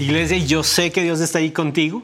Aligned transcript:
Iglesia, 0.00 0.38
yo 0.38 0.62
sé 0.62 0.90
que 0.92 1.02
Dios 1.02 1.20
está 1.20 1.40
ahí 1.40 1.50
contigo. 1.50 2.02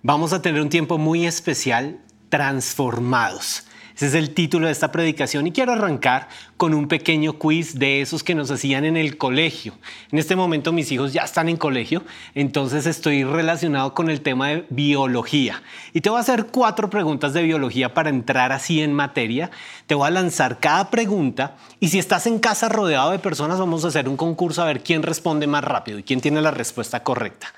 Vamos 0.00 0.32
a 0.32 0.40
tener 0.40 0.62
un 0.62 0.68
tiempo 0.68 0.96
muy 0.96 1.26
especial, 1.26 1.98
transformados. 2.28 3.66
Ese 3.94 4.06
es 4.06 4.14
el 4.14 4.34
título 4.34 4.66
de 4.66 4.72
esta 4.72 4.90
predicación 4.90 5.46
y 5.46 5.52
quiero 5.52 5.72
arrancar 5.72 6.28
con 6.56 6.74
un 6.74 6.88
pequeño 6.88 7.34
quiz 7.34 7.78
de 7.78 8.00
esos 8.00 8.22
que 8.22 8.34
nos 8.34 8.50
hacían 8.50 8.84
en 8.84 8.96
el 8.96 9.18
colegio. 9.18 9.74
En 10.10 10.18
este 10.18 10.36
momento 10.36 10.72
mis 10.72 10.90
hijos 10.92 11.12
ya 11.12 11.22
están 11.22 11.48
en 11.48 11.56
colegio, 11.56 12.02
entonces 12.34 12.86
estoy 12.86 13.24
relacionado 13.24 13.94
con 13.94 14.08
el 14.08 14.20
tema 14.20 14.48
de 14.48 14.64
biología. 14.70 15.62
Y 15.92 16.00
te 16.00 16.08
voy 16.08 16.18
a 16.18 16.22
hacer 16.22 16.46
cuatro 16.46 16.88
preguntas 16.88 17.32
de 17.34 17.42
biología 17.42 17.92
para 17.92 18.10
entrar 18.10 18.52
así 18.52 18.80
en 18.80 18.92
materia. 18.94 19.50
Te 19.86 19.94
voy 19.94 20.06
a 20.06 20.10
lanzar 20.10 20.58
cada 20.58 20.90
pregunta 20.90 21.56
y 21.80 21.88
si 21.88 21.98
estás 21.98 22.26
en 22.26 22.38
casa 22.38 22.68
rodeado 22.68 23.10
de 23.10 23.18
personas 23.18 23.58
vamos 23.58 23.84
a 23.84 23.88
hacer 23.88 24.08
un 24.08 24.16
concurso 24.16 24.62
a 24.62 24.66
ver 24.66 24.82
quién 24.82 25.02
responde 25.02 25.46
más 25.46 25.64
rápido 25.64 25.98
y 25.98 26.02
quién 26.02 26.20
tiene 26.20 26.40
la 26.40 26.50
respuesta 26.50 27.02
correcta. 27.02 27.52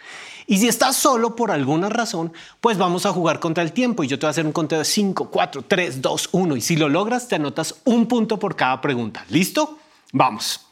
Y 0.47 0.59
si 0.59 0.69
estás 0.69 0.97
solo 0.97 1.37
por 1.37 1.51
alguna 1.51 1.89
razón, 1.89 2.33
pues 2.61 2.77
vamos 2.77 3.07
a 3.07 3.13
jugar 3.13 3.41
contra 3.41 3.63
el 3.63 3.73
tiempo 3.73 4.05
y 4.05 4.09
yo 4.09 4.19
te 4.19 4.27
voy 4.27 4.29
a 4.29 4.31
hacer 4.31 4.47
un 4.47 4.53
conteo 4.53 4.79
de 4.79 4.85
5, 4.85 5.31
4, 5.31 5.65
3, 5.67 6.03
2, 6.03 6.29
1 6.33 6.57
y 6.57 6.61
si 6.61 6.77
lo 6.77 6.89
logras 6.89 7.29
te 7.29 7.37
anotas 7.37 7.77
un 7.85 8.07
punto 8.07 8.39
por 8.39 8.55
cada 8.55 8.81
pregunta. 8.81 9.25
¿Listo? 9.31 9.79
Vamos. 10.13 10.67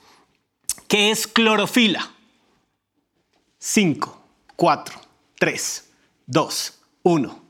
¿Qué 0.88 1.10
es 1.10 1.26
clorofila? 1.26 2.10
5, 3.58 4.22
4, 4.56 5.00
3, 5.38 5.84
2, 6.26 6.78
1. 7.04 7.42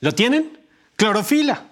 ¿Lo 0.00 0.12
tienen? 0.12 0.58
Clorofila. 0.96 1.70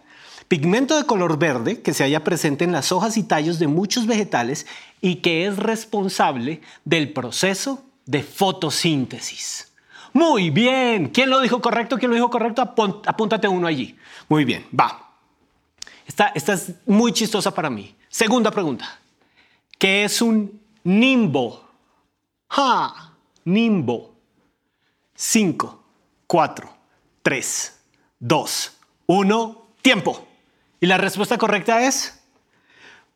Pigmento 0.48 0.97
de 0.97 1.05
color 1.05 1.38
verde 1.38 1.83
que 1.83 1.95
se 1.95 2.05
halla 2.05 2.24
presente 2.24 2.64
en 2.64 2.72
las 2.72 2.92
hojas 2.92 3.16
y 3.16 3.22
tallos 3.22 3.59
de 3.59 3.69
muchos 3.69 4.06
vegetales 4.06 4.66
y 5.00 5.16
que 5.16 5.47
es 5.47 5.56
responsable 5.56 6.61
del 6.84 7.12
proceso 7.12 7.83
de 8.06 8.22
fotosíntesis. 8.22 9.71
Muy 10.12 10.50
bien. 10.50 11.08
¿Quién 11.08 11.30
lo 11.30 11.40
dijo 11.40 11.60
correcto? 11.60 11.98
¿Quién 11.98 12.10
lo 12.10 12.14
dijo 12.16 12.30
correcto? 12.30 12.62
apúntate 12.62 13.48
uno 13.48 13.66
allí. 13.66 13.96
Muy 14.28 14.44
bien, 14.44 14.66
va. 14.78 15.10
Esta, 16.06 16.28
es 16.52 16.72
muy 16.86 17.12
chistosa 17.12 17.54
para 17.54 17.70
mí. 17.70 17.94
Segunda 18.08 18.50
pregunta. 18.50 18.98
¿Qué 19.78 20.04
es 20.04 20.20
un 20.20 20.60
nimbo? 20.84 21.69
Nimbo. 23.44 24.14
Cinco, 25.14 25.82
cuatro, 26.26 26.72
tres, 27.22 27.80
dos, 28.19 28.76
uno. 29.06 29.62
Tiempo. 29.80 30.28
Y 30.80 30.86
la 30.86 30.98
respuesta 30.98 31.38
correcta 31.38 31.86
es 31.86 32.22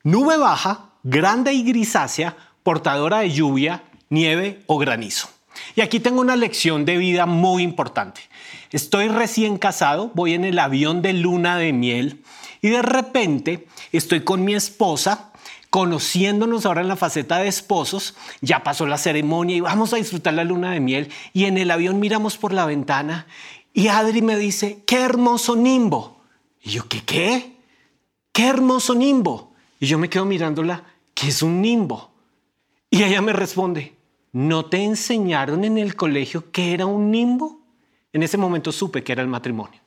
nube 0.03 0.37
baja, 0.37 0.91
grande 1.03 1.53
y 1.53 1.63
grisácea, 1.63 2.37
portadora 2.63 3.19
de 3.19 3.31
lluvia, 3.31 3.85
nieve 4.09 4.63
o 4.67 4.79
granizo. 4.79 5.29
Y 5.75 5.81
aquí 5.81 6.01
tengo 6.01 6.21
una 6.21 6.37
lección 6.37 6.85
de 6.85 6.97
vida 6.97 7.27
muy 7.27 7.63
importante. 7.63 8.23
Estoy 8.71 9.09
recién 9.09 9.59
casado, 9.59 10.11
voy 10.15 10.35
en 10.35 10.45
el 10.45 10.59
avión 10.59 11.03
de 11.03 11.13
luna 11.13 11.57
de 11.57 11.73
miel 11.73 12.23
y 12.63 12.69
de 12.69 12.83
repente 12.83 13.67
estoy 13.93 14.21
con 14.21 14.45
mi 14.45 14.55
esposa 14.55 15.33
conociéndonos 15.71 16.65
ahora 16.65 16.81
en 16.81 16.89
la 16.89 16.97
faceta 16.97 17.39
de 17.39 17.49
esposos, 17.49 18.15
ya 18.41 18.63
pasó 18.63 18.87
la 18.87 18.99
ceremonia 18.99 19.57
y 19.57 19.61
vamos 19.61 19.93
a 19.93 19.97
disfrutar 19.97 20.33
la 20.35 20.45
luna 20.45 20.71
de 20.71 20.81
miel 20.81 21.11
y 21.33 21.45
en 21.45 21.59
el 21.59 21.71
avión 21.71 22.01
miramos 22.01 22.39
por 22.39 22.53
la 22.53 22.65
ventana 22.65 23.27
y 23.75 23.89
Adri 23.89 24.23
me 24.23 24.39
dice, 24.39 24.83
qué 24.87 25.03
hermoso 25.03 25.55
nimbo. 25.55 26.23
Y 26.63 26.71
yo, 26.71 26.89
¿qué 26.89 27.03
qué? 27.05 27.57
Qué 28.33 28.47
hermoso 28.47 28.95
nimbo. 28.95 29.53
Y 29.79 29.87
yo 29.87 29.99
me 29.99 30.09
quedo 30.09 30.25
mirándola, 30.25 30.83
¿qué 31.13 31.29
es 31.29 31.43
un 31.43 31.61
nimbo? 31.61 32.11
Y 32.91 33.03
ella 33.03 33.21
me 33.21 33.35
responde, 33.35 33.96
¿no 34.37 34.67
te 34.67 34.85
enseñaron 34.85 35.65
en 35.65 35.79
el 35.79 35.97
colegio 35.97 36.51
que 36.51 36.75
era 36.75 36.85
un 36.85 37.11
nimbo? 37.11 37.59
En 38.13 38.23
ese 38.23 38.37
momento 38.37 38.71
supe 38.71 39.03
que 39.03 39.13
era 39.13 39.23
el 39.23 39.29
matrimonio. 39.29 39.81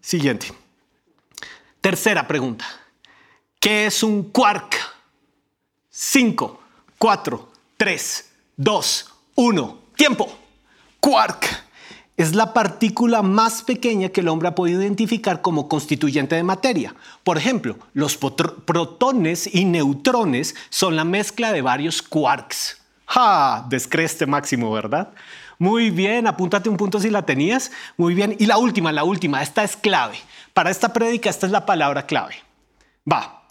Siguiente. 0.00 0.52
Tercera 1.80 2.28
pregunta. 2.28 2.64
¿Qué 3.58 3.86
es 3.86 4.04
un 4.04 4.30
quark? 4.30 4.76
Cinco, 5.90 6.60
cuatro, 6.96 7.50
tres, 7.76 8.30
dos, 8.56 9.12
uno. 9.34 9.80
Tiempo. 9.96 10.32
Quark 11.00 11.64
es 12.16 12.36
la 12.36 12.54
partícula 12.54 13.22
más 13.22 13.64
pequeña 13.64 14.10
que 14.10 14.20
el 14.20 14.28
hombre 14.28 14.46
ha 14.46 14.54
podido 14.54 14.80
identificar 14.80 15.42
como 15.42 15.68
constituyente 15.68 16.36
de 16.36 16.44
materia. 16.44 16.94
Por 17.24 17.36
ejemplo, 17.36 17.76
los 17.94 18.16
protones 18.16 19.52
y 19.52 19.64
neutrones 19.64 20.54
son 20.70 20.94
la 20.94 21.02
mezcla 21.02 21.52
de 21.52 21.62
varios 21.62 22.00
quarks. 22.00 22.85
¡Ja! 23.06 23.64
Descreste 23.68 24.26
máximo, 24.26 24.70
¿verdad? 24.72 25.12
Muy 25.58 25.90
bien, 25.90 26.26
apúntate 26.26 26.68
un 26.68 26.76
punto 26.76 27.00
si 27.00 27.10
la 27.10 27.24
tenías. 27.24 27.70
Muy 27.96 28.14
bien. 28.14 28.36
Y 28.38 28.46
la 28.46 28.58
última, 28.58 28.92
la 28.92 29.04
última, 29.04 29.42
esta 29.42 29.64
es 29.64 29.76
clave. 29.76 30.18
Para 30.52 30.70
esta 30.70 30.92
prédica, 30.92 31.30
esta 31.30 31.46
es 31.46 31.52
la 31.52 31.64
palabra 31.64 32.06
clave. 32.06 32.34
Va. 33.10 33.44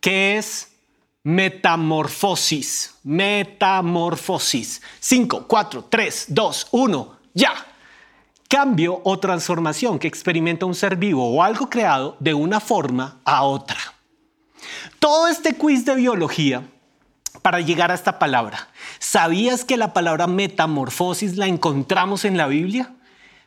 ¿Qué 0.00 0.36
es 0.36 0.70
metamorfosis? 1.24 2.94
Metamorfosis. 3.02 4.82
5, 5.00 5.46
4, 5.48 5.84
3, 5.88 6.26
2, 6.28 6.68
1, 6.70 7.16
ya. 7.34 7.52
Cambio 8.48 9.00
o 9.04 9.18
transformación 9.18 9.98
que 9.98 10.08
experimenta 10.08 10.64
un 10.64 10.74
ser 10.74 10.96
vivo 10.96 11.28
o 11.28 11.42
algo 11.42 11.68
creado 11.68 12.16
de 12.20 12.34
una 12.34 12.60
forma 12.60 13.20
a 13.24 13.42
otra. 13.42 13.78
Todo 14.98 15.26
este 15.26 15.54
quiz 15.54 15.84
de 15.84 15.96
biología 15.96 16.62
para 17.42 17.60
llegar 17.60 17.90
a 17.90 17.94
esta 17.94 18.18
palabra. 18.18 18.68
¿Sabías 18.98 19.64
que 19.64 19.76
la 19.76 19.92
palabra 19.92 20.26
metamorfosis 20.26 21.36
la 21.36 21.46
encontramos 21.46 22.24
en 22.24 22.36
la 22.36 22.46
Biblia? 22.46 22.92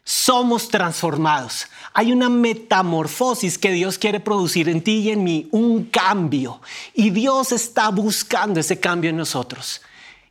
Somos 0.04 0.70
transformados. 0.70 1.68
Hay 1.94 2.12
una 2.12 2.30
metamorfosis 2.30 3.58
que 3.58 3.72
Dios 3.72 3.98
quiere 3.98 4.20
producir 4.20 4.70
en 4.70 4.82
ti 4.82 5.00
y 5.00 5.12
en 5.12 5.24
mí, 5.24 5.48
un 5.52 5.86
cambio. 5.86 6.62
Y 6.94 7.12
Dios 7.12 7.52
está 7.52 7.90
buscando 7.90 8.60
ese 8.60 8.80
cambio 8.80 9.10
en 9.10 9.18
nosotros. 9.18 9.82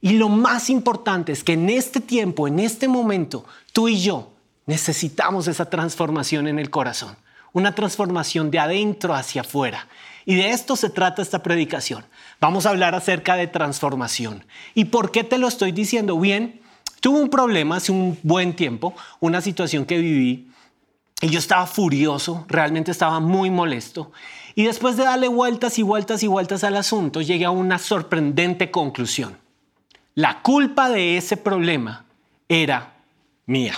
Y 0.01 0.13
lo 0.13 0.29
más 0.29 0.71
importante 0.71 1.33
es 1.33 1.45
que 1.45 1.53
en 1.53 1.69
este 1.69 2.01
tiempo, 2.01 2.49
en 2.49 2.59
este 2.59 2.89
momento, 2.89 3.45
tú 3.73 3.89
y 3.89 4.01
yo 4.01 4.33
necesitamos 4.67 5.47
esa 5.47 5.69
transformación 5.69 6.49
en 6.49 6.59
el 6.59 6.71
corazón. 6.71 7.17
Una 7.53 7.75
transformación 7.75 8.51
de 8.51 8.59
adentro 8.59 9.15
hacia 9.15 9.43
afuera. 9.43 9.89
Y 10.27 10.35
de 10.35 10.51
esto 10.51 10.77
se 10.77 10.91
trata 10.91 11.23
esta 11.23 11.43
predicación. 11.43 12.05
Vamos 12.41 12.67
a 12.67 12.71
hablar 12.71 12.95
acerca 12.95 13.37
de 13.37 13.47
transformación. 13.47 14.45
¿Y 14.75 14.87
por 14.87 15.11
qué 15.11 15.25
te 15.25 15.39
lo 15.39 15.49
estoy 15.49 15.73
diciendo? 15.73 16.19
Bien, 16.19 16.61
tuve 17.01 17.21
un 17.21 17.31
problema 17.31 17.77
hace 17.77 17.93
un 17.93 18.19
buen 18.23 18.55
tiempo, 18.55 18.95
una 19.21 19.41
situación 19.41 19.87
que 19.87 19.99
viví, 19.99 20.51
y 21.23 21.29
yo 21.29 21.39
estaba 21.39 21.67
furioso, 21.67 22.47
realmente 22.49 22.91
estaba 22.91 23.21
muy 23.21 23.51
molesto. 23.51 24.11
Y 24.55 24.65
después 24.65 24.97
de 24.97 25.05
darle 25.05 25.29
vueltas 25.29 25.79
y 25.79 25.83
vueltas 25.83 26.23
y 26.23 26.27
vueltas 26.27 26.65
al 26.65 26.77
asunto, 26.77 27.21
llegué 27.21 27.45
a 27.45 27.51
una 27.51 27.79
sorprendente 27.79 28.71
conclusión. 28.71 29.37
La 30.15 30.43
culpa 30.43 30.89
de 30.89 31.19
ese 31.19 31.37
problema 31.37 32.05
era 32.49 32.95
mía. 33.47 33.75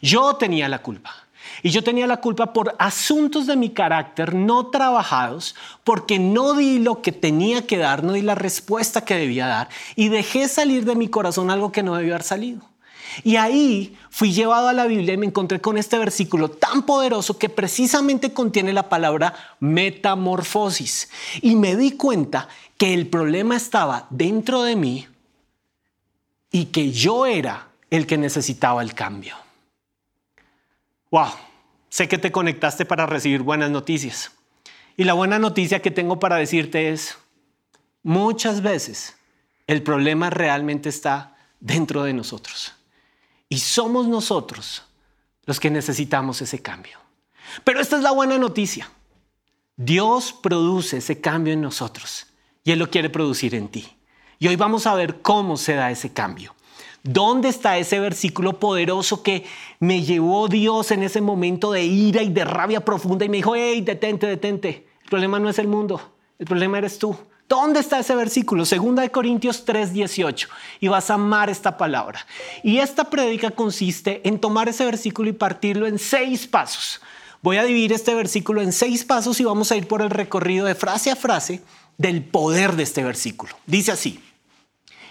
Yo 0.00 0.34
tenía 0.34 0.68
la 0.68 0.80
culpa. 0.80 1.14
Y 1.62 1.70
yo 1.70 1.82
tenía 1.84 2.06
la 2.06 2.18
culpa 2.18 2.52
por 2.52 2.74
asuntos 2.78 3.46
de 3.46 3.56
mi 3.56 3.70
carácter 3.70 4.34
no 4.34 4.66
trabajados, 4.66 5.54
porque 5.84 6.18
no 6.18 6.54
di 6.54 6.78
lo 6.78 7.02
que 7.02 7.12
tenía 7.12 7.66
que 7.66 7.78
dar, 7.78 8.04
no 8.04 8.12
di 8.12 8.22
la 8.22 8.34
respuesta 8.34 9.04
que 9.04 9.14
debía 9.14 9.46
dar 9.46 9.68
y 9.96 10.08
dejé 10.08 10.48
salir 10.48 10.84
de 10.84 10.96
mi 10.96 11.08
corazón 11.08 11.50
algo 11.50 11.72
que 11.72 11.82
no 11.82 11.94
debió 11.94 12.14
haber 12.14 12.24
salido. 12.24 12.72
Y 13.24 13.36
ahí 13.36 13.96
fui 14.10 14.32
llevado 14.32 14.68
a 14.68 14.72
la 14.72 14.86
Biblia 14.86 15.14
y 15.14 15.18
me 15.18 15.26
encontré 15.26 15.60
con 15.60 15.76
este 15.76 15.98
versículo 15.98 16.50
tan 16.50 16.82
poderoso 16.84 17.38
que 17.38 17.48
precisamente 17.48 18.32
contiene 18.32 18.72
la 18.72 18.88
palabra 18.88 19.34
metamorfosis. 19.60 21.10
Y 21.42 21.56
me 21.56 21.76
di 21.76 21.92
cuenta 21.92 22.48
que 22.78 22.94
el 22.94 23.06
problema 23.06 23.56
estaba 23.56 24.06
dentro 24.10 24.62
de 24.62 24.76
mí 24.76 25.06
y 26.50 26.66
que 26.66 26.90
yo 26.90 27.26
era 27.26 27.68
el 27.90 28.06
que 28.06 28.16
necesitaba 28.16 28.82
el 28.82 28.94
cambio. 28.94 29.36
Wow, 31.12 31.28
sé 31.90 32.08
que 32.08 32.16
te 32.16 32.32
conectaste 32.32 32.86
para 32.86 33.04
recibir 33.04 33.42
buenas 33.42 33.70
noticias. 33.70 34.32
Y 34.96 35.04
la 35.04 35.12
buena 35.12 35.38
noticia 35.38 35.82
que 35.82 35.90
tengo 35.90 36.18
para 36.18 36.36
decirte 36.36 36.88
es, 36.88 37.18
muchas 38.02 38.62
veces 38.62 39.14
el 39.66 39.82
problema 39.82 40.30
realmente 40.30 40.88
está 40.88 41.36
dentro 41.60 42.02
de 42.02 42.14
nosotros. 42.14 42.72
Y 43.50 43.58
somos 43.58 44.08
nosotros 44.08 44.84
los 45.44 45.60
que 45.60 45.70
necesitamos 45.70 46.40
ese 46.40 46.62
cambio. 46.62 46.98
Pero 47.62 47.80
esta 47.80 47.96
es 47.96 48.02
la 48.02 48.12
buena 48.12 48.38
noticia. 48.38 48.90
Dios 49.76 50.32
produce 50.32 50.96
ese 50.96 51.20
cambio 51.20 51.52
en 51.52 51.60
nosotros 51.60 52.26
y 52.64 52.70
Él 52.70 52.78
lo 52.78 52.88
quiere 52.88 53.10
producir 53.10 53.54
en 53.54 53.68
ti. 53.68 53.98
Y 54.38 54.48
hoy 54.48 54.56
vamos 54.56 54.86
a 54.86 54.94
ver 54.94 55.20
cómo 55.20 55.58
se 55.58 55.74
da 55.74 55.90
ese 55.90 56.14
cambio. 56.14 56.54
¿Dónde 57.04 57.48
está 57.48 57.78
ese 57.78 57.98
versículo 57.98 58.60
poderoso 58.60 59.22
que 59.22 59.44
me 59.80 60.02
llevó 60.02 60.46
Dios 60.46 60.92
en 60.92 61.02
ese 61.02 61.20
momento 61.20 61.72
de 61.72 61.84
ira 61.84 62.22
y 62.22 62.28
de 62.28 62.44
rabia 62.44 62.84
profunda 62.84 63.24
y 63.24 63.28
me 63.28 63.38
dijo, 63.38 63.56
hey, 63.56 63.80
detente, 63.80 64.26
detente? 64.26 64.86
El 65.02 65.08
problema 65.08 65.40
no 65.40 65.48
es 65.48 65.58
el 65.58 65.66
mundo, 65.66 66.00
el 66.38 66.46
problema 66.46 66.78
eres 66.78 66.98
tú. 66.98 67.16
¿Dónde 67.48 67.80
está 67.80 67.98
ese 67.98 68.14
versículo? 68.14 68.64
Segunda 68.64 69.02
de 69.02 69.10
Corintios 69.10 69.66
3:18. 69.66 70.48
Y 70.80 70.88
vas 70.88 71.10
a 71.10 71.14
amar 71.14 71.50
esta 71.50 71.76
palabra. 71.76 72.26
Y 72.62 72.78
esta 72.78 73.10
prédica 73.10 73.50
consiste 73.50 74.26
en 74.26 74.38
tomar 74.38 74.70
ese 74.70 74.86
versículo 74.86 75.28
y 75.28 75.34
partirlo 75.34 75.86
en 75.86 75.98
seis 75.98 76.46
pasos. 76.46 77.02
Voy 77.42 77.58
a 77.58 77.64
dividir 77.64 77.92
este 77.92 78.14
versículo 78.14 78.62
en 78.62 78.72
seis 78.72 79.04
pasos 79.04 79.38
y 79.40 79.44
vamos 79.44 79.70
a 79.70 79.76
ir 79.76 79.86
por 79.86 80.00
el 80.00 80.08
recorrido 80.08 80.64
de 80.64 80.74
frase 80.74 81.10
a 81.10 81.16
frase 81.16 81.60
del 81.98 82.24
poder 82.24 82.74
de 82.76 82.84
este 82.84 83.02
versículo. 83.02 83.54
Dice 83.66 83.92
así, 83.92 84.22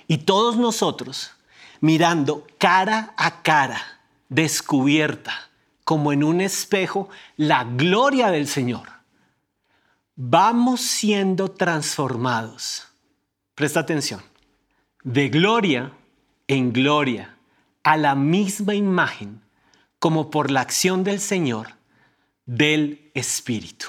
y 0.08 0.20
todos 0.20 0.58
nosotros, 0.58 1.32
mirando 1.82 2.48
cara 2.58 3.14
a 3.18 3.42
cara, 3.42 3.82
descubierta, 4.30 5.34
como 5.84 6.14
en 6.14 6.24
un 6.24 6.40
espejo, 6.40 7.10
la 7.36 7.66
gloria 7.66 8.32
del 8.32 8.48
Señor 8.48 9.02
vamos 10.24 10.82
siendo 10.82 11.50
transformados. 11.50 12.88
Presta 13.56 13.80
atención. 13.80 14.22
De 15.04 15.30
gloria 15.30 15.94
en 16.48 16.72
gloria, 16.74 17.36
a 17.84 17.98
la 17.98 18.14
misma 18.14 18.76
imagen, 18.76 19.42
como 19.98 20.30
por 20.30 20.52
la 20.52 20.62
acción 20.62 21.04
del 21.04 21.20
Señor, 21.20 21.70
del 22.46 23.12
Espíritu. 23.16 23.88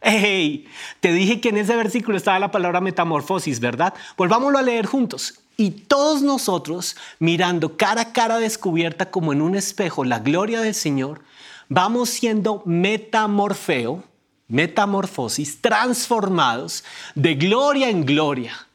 ¡Hey! 0.00 0.68
Te 1.00 1.12
dije 1.12 1.40
que 1.40 1.48
en 1.48 1.56
ese 1.56 1.74
versículo 1.74 2.16
estaba 2.16 2.38
la 2.38 2.52
palabra 2.52 2.80
metamorfosis, 2.80 3.58
¿verdad? 3.58 3.94
Volvámoslo 4.16 4.58
a 4.58 4.62
leer 4.62 4.86
juntos. 4.86 5.40
Y 5.56 5.70
todos 5.70 6.22
nosotros, 6.22 6.96
mirando 7.18 7.76
cara 7.76 8.02
a 8.02 8.12
cara 8.12 8.38
descubierta 8.38 9.10
como 9.10 9.32
en 9.32 9.40
un 9.40 9.54
espejo 9.54 10.04
la 10.04 10.18
gloria 10.18 10.60
del 10.60 10.74
Señor, 10.74 11.22
vamos 11.68 12.10
siendo 12.10 12.62
metamorfeo, 12.66 14.04
metamorfosis, 14.48 15.60
transformados 15.60 16.84
de 17.14 17.34
gloria 17.34 17.88
en 17.88 18.04
gloria. 18.04 18.66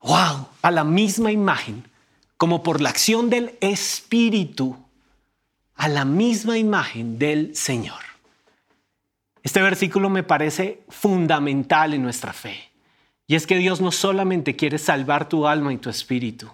¡Wow! 0.00 0.48
A 0.62 0.70
la 0.70 0.84
misma 0.84 1.30
imagen, 1.30 1.88
como 2.36 2.62
por 2.62 2.80
la 2.80 2.90
acción 2.90 3.30
del 3.30 3.56
Espíritu, 3.60 4.76
a 5.76 5.88
la 5.88 6.04
misma 6.04 6.58
imagen 6.58 7.18
del 7.18 7.54
Señor. 7.54 8.02
Este 9.42 9.62
versículo 9.62 10.10
me 10.10 10.22
parece 10.22 10.82
fundamental 10.88 11.94
en 11.94 12.02
nuestra 12.02 12.32
fe. 12.32 12.73
Y 13.26 13.36
es 13.36 13.46
que 13.46 13.56
Dios 13.56 13.80
no 13.80 13.90
solamente 13.90 14.56
quiere 14.56 14.78
salvar 14.78 15.28
tu 15.28 15.46
alma 15.46 15.72
y 15.72 15.78
tu 15.78 15.88
espíritu, 15.88 16.50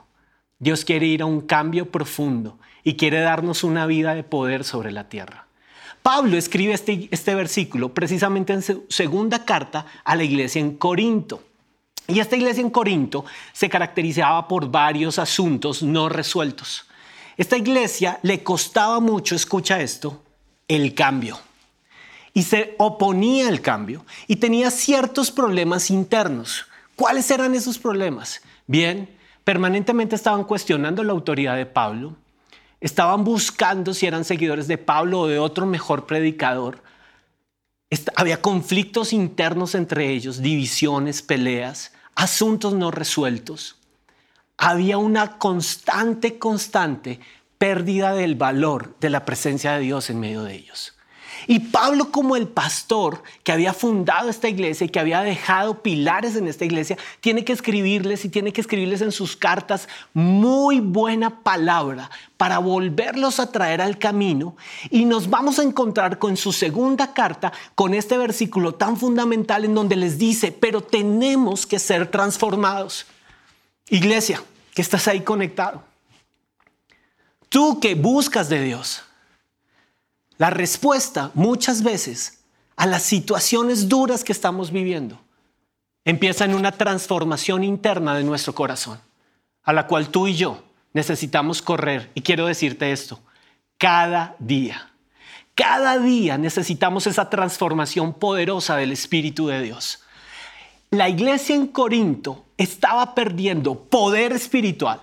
Dios 0.58 0.84
quiere 0.84 1.06
ir 1.06 1.22
a 1.22 1.26
un 1.26 1.40
cambio 1.40 1.90
profundo 1.90 2.58
y 2.84 2.96
quiere 2.96 3.20
darnos 3.20 3.64
una 3.64 3.86
vida 3.86 4.14
de 4.14 4.22
poder 4.22 4.62
sobre 4.64 4.92
la 4.92 5.08
tierra. 5.08 5.46
Pablo 6.02 6.36
escribe 6.36 6.72
este, 6.72 7.08
este 7.10 7.34
versículo 7.34 7.92
precisamente 7.92 8.52
en 8.52 8.62
su 8.62 8.86
segunda 8.88 9.44
carta 9.44 9.86
a 10.04 10.16
la 10.16 10.24
iglesia 10.24 10.60
en 10.60 10.76
Corinto. 10.76 11.42
Y 12.06 12.20
esta 12.20 12.36
iglesia 12.36 12.62
en 12.62 12.70
Corinto 12.70 13.24
se 13.52 13.68
caracterizaba 13.68 14.48
por 14.48 14.70
varios 14.70 15.18
asuntos 15.18 15.82
no 15.82 16.08
resueltos. 16.08 16.86
Esta 17.36 17.56
iglesia 17.56 18.18
le 18.22 18.42
costaba 18.42 19.00
mucho, 19.00 19.34
escucha 19.34 19.80
esto, 19.80 20.22
el 20.68 20.94
cambio. 20.94 21.38
Y 22.32 22.44
se 22.44 22.74
oponía 22.78 23.48
al 23.48 23.60
cambio 23.60 24.04
y 24.26 24.36
tenía 24.36 24.70
ciertos 24.70 25.30
problemas 25.30 25.90
internos. 25.90 26.66
¿Cuáles 26.96 27.30
eran 27.30 27.54
esos 27.54 27.78
problemas? 27.78 28.40
Bien, 28.66 29.08
permanentemente 29.44 30.14
estaban 30.14 30.44
cuestionando 30.44 31.02
la 31.02 31.12
autoridad 31.12 31.56
de 31.56 31.66
Pablo, 31.66 32.16
estaban 32.80 33.24
buscando 33.24 33.94
si 33.94 34.06
eran 34.06 34.24
seguidores 34.24 34.68
de 34.68 34.78
Pablo 34.78 35.20
o 35.20 35.26
de 35.26 35.38
otro 35.38 35.66
mejor 35.66 36.06
predicador. 36.06 36.82
Había 38.14 38.40
conflictos 38.40 39.12
internos 39.12 39.74
entre 39.74 40.10
ellos, 40.10 40.40
divisiones, 40.40 41.22
peleas, 41.22 41.92
asuntos 42.14 42.74
no 42.74 42.90
resueltos. 42.90 43.76
Había 44.56 44.98
una 44.98 45.38
constante, 45.38 46.38
constante 46.38 47.18
pérdida 47.58 48.14
del 48.14 48.36
valor 48.36 48.96
de 49.00 49.10
la 49.10 49.24
presencia 49.24 49.72
de 49.72 49.80
Dios 49.80 50.10
en 50.10 50.20
medio 50.20 50.42
de 50.42 50.54
ellos. 50.54 50.94
Y 51.46 51.60
Pablo 51.60 52.10
como 52.10 52.36
el 52.36 52.48
pastor 52.48 53.22
que 53.42 53.52
había 53.52 53.72
fundado 53.72 54.28
esta 54.28 54.48
iglesia 54.48 54.84
y 54.84 54.88
que 54.88 55.00
había 55.00 55.22
dejado 55.22 55.82
pilares 55.82 56.36
en 56.36 56.48
esta 56.48 56.64
iglesia, 56.64 56.98
tiene 57.20 57.44
que 57.44 57.52
escribirles 57.52 58.24
y 58.24 58.28
tiene 58.28 58.52
que 58.52 58.60
escribirles 58.60 59.00
en 59.00 59.12
sus 59.12 59.36
cartas 59.36 59.88
muy 60.12 60.80
buena 60.80 61.42
palabra 61.42 62.10
para 62.36 62.58
volverlos 62.58 63.40
a 63.40 63.50
traer 63.50 63.80
al 63.80 63.98
camino. 63.98 64.56
Y 64.90 65.04
nos 65.04 65.28
vamos 65.28 65.58
a 65.58 65.62
encontrar 65.62 66.18
con 66.18 66.36
su 66.36 66.52
segunda 66.52 67.12
carta, 67.12 67.52
con 67.74 67.94
este 67.94 68.16
versículo 68.18 68.74
tan 68.74 68.96
fundamental 68.96 69.64
en 69.64 69.74
donde 69.74 69.96
les 69.96 70.18
dice, 70.18 70.52
pero 70.52 70.80
tenemos 70.80 71.66
que 71.66 71.78
ser 71.78 72.10
transformados. 72.10 73.06
Iglesia, 73.88 74.42
que 74.74 74.82
estás 74.82 75.08
ahí 75.08 75.20
conectado. 75.22 75.82
Tú 77.48 77.80
que 77.80 77.94
buscas 77.96 78.48
de 78.48 78.62
Dios 78.62 79.02
la 80.40 80.48
respuesta 80.48 81.32
muchas 81.34 81.82
veces 81.82 82.42
a 82.74 82.86
las 82.86 83.02
situaciones 83.02 83.90
duras 83.90 84.24
que 84.24 84.32
estamos 84.32 84.70
viviendo 84.70 85.20
empieza 86.06 86.46
en 86.46 86.54
una 86.54 86.72
transformación 86.72 87.62
interna 87.62 88.14
de 88.14 88.24
nuestro 88.24 88.54
corazón, 88.54 88.98
a 89.62 89.74
la 89.74 89.86
cual 89.86 90.08
tú 90.08 90.28
y 90.28 90.34
yo 90.34 90.64
necesitamos 90.94 91.60
correr. 91.60 92.10
Y 92.14 92.22
quiero 92.22 92.46
decirte 92.46 92.90
esto, 92.90 93.20
cada 93.76 94.34
día, 94.38 94.90
cada 95.54 95.98
día 95.98 96.38
necesitamos 96.38 97.06
esa 97.06 97.28
transformación 97.28 98.14
poderosa 98.14 98.76
del 98.76 98.92
Espíritu 98.92 99.48
de 99.48 99.60
Dios. 99.60 100.02
La 100.88 101.10
iglesia 101.10 101.54
en 101.54 101.66
Corinto 101.66 102.46
estaba 102.56 103.14
perdiendo 103.14 103.74
poder 103.74 104.32
espiritual 104.32 105.02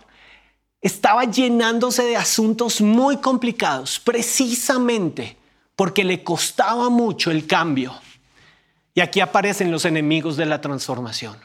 estaba 0.82 1.26
llenándose 1.26 2.04
de 2.04 2.18
asuntos 2.18 2.82
muy 2.82 3.18
complicados, 3.18 4.00
precisamente 4.00 5.38
porque 5.76 6.04
le 6.04 6.24
costaba 6.24 6.90
mucho 6.90 7.32
el 7.32 7.46
cambio. 7.48 7.94
Y 8.94 9.02
aquí 9.02 9.20
aparecen 9.20 9.72
los 9.72 9.86
enemigos 9.86 10.38
de 10.38 10.46
la 10.46 10.62
transformación. 10.62 11.38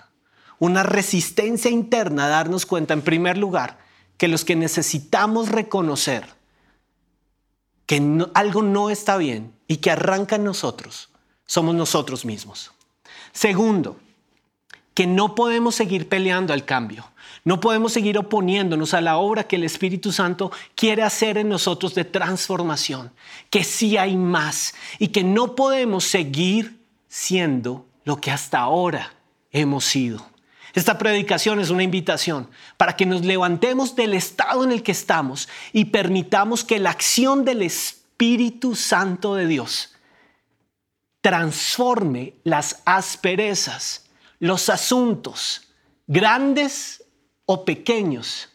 Una 0.59 0.83
resistencia 0.83 1.71
interna 1.71 2.27
a 2.27 2.29
darnos 2.29 2.67
cuenta, 2.67 2.95
en 2.95 3.03
primer 3.03 3.37
lugar, 3.37 3.79
que 4.17 4.29
los 4.29 4.45
que 4.45 4.57
necesitamos 4.57 5.49
reconocer 5.49 6.25
que 7.87 8.27
algo 8.35 8.63
no 8.63 8.89
está 8.89 9.17
bien 9.17 9.55
y 9.67 9.79
que 9.79 9.91
arranca 9.91 10.37
en 10.37 10.45
nosotros, 10.45 11.11
somos 11.45 11.75
nosotros 11.75 12.25
mismos. 12.25 12.73
Segundo, 13.33 13.99
que 14.95 15.07
no 15.07 15.35
podemos 15.35 15.75
seguir 15.75 16.09
peleando 16.09 16.53
al 16.53 16.65
cambio. 16.65 17.12
No 17.45 17.59
podemos 17.59 17.93
seguir 17.93 18.19
oponiéndonos 18.19 18.95
a 18.95 19.01
la 19.01 19.17
obra 19.17 19.45
que 19.45 19.57
el 19.57 19.65
Espíritu 19.65 20.13
Santo 20.13 20.53
quiere 20.77 21.03
hacer 21.03 21.39
en 21.39 21.49
nosotros 21.49 21.95
de 21.95 22.05
transformación, 22.05 23.13
que 23.51 23.65
sí 23.65 23.97
hay 23.97 24.17
más 24.17 24.75
y 24.99 25.09
que 25.09 25.25
no 25.25 25.57
podemos 25.57 26.05
seguir 26.05 26.81
siendo 27.09 27.87
lo 28.05 28.21
que 28.21 28.31
hasta 28.31 28.61
ahora 28.61 29.15
hemos 29.51 29.85
sido. 29.85 30.25
Esta 30.73 30.97
predicación 30.97 31.61
es 31.61 31.71
una 31.71 31.83
invitación 31.83 32.49
para 32.77 32.97
que 32.97 33.07
nos 33.07 33.25
levantemos 33.25 33.95
del 33.95 34.15
estado 34.15 34.65
en 34.65 34.73
el 34.73 34.83
que 34.83 34.93
estamos 34.93 35.49
y 35.73 35.87
permitamos 35.87 36.65
que 36.65 36.79
la 36.79 36.91
acción 36.91 37.45
del 37.45 37.63
Espíritu 37.63 38.75
Santo 38.75 39.35
de 39.35 39.47
Dios 39.47 39.97
transforme 41.21 42.35
las 42.45 42.83
asperezas, 42.85 44.07
los 44.39 44.69
asuntos 44.69 45.69
grandes 46.07 47.02
o 47.53 47.67
pequeños 47.67 48.49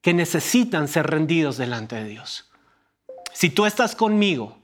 que 0.00 0.12
necesitan 0.12 0.88
ser 0.88 1.06
rendidos 1.06 1.56
delante 1.56 1.94
de 1.94 2.04
Dios. 2.04 2.50
Si 3.32 3.48
tú 3.48 3.64
estás 3.64 3.94
conmigo, 3.94 4.58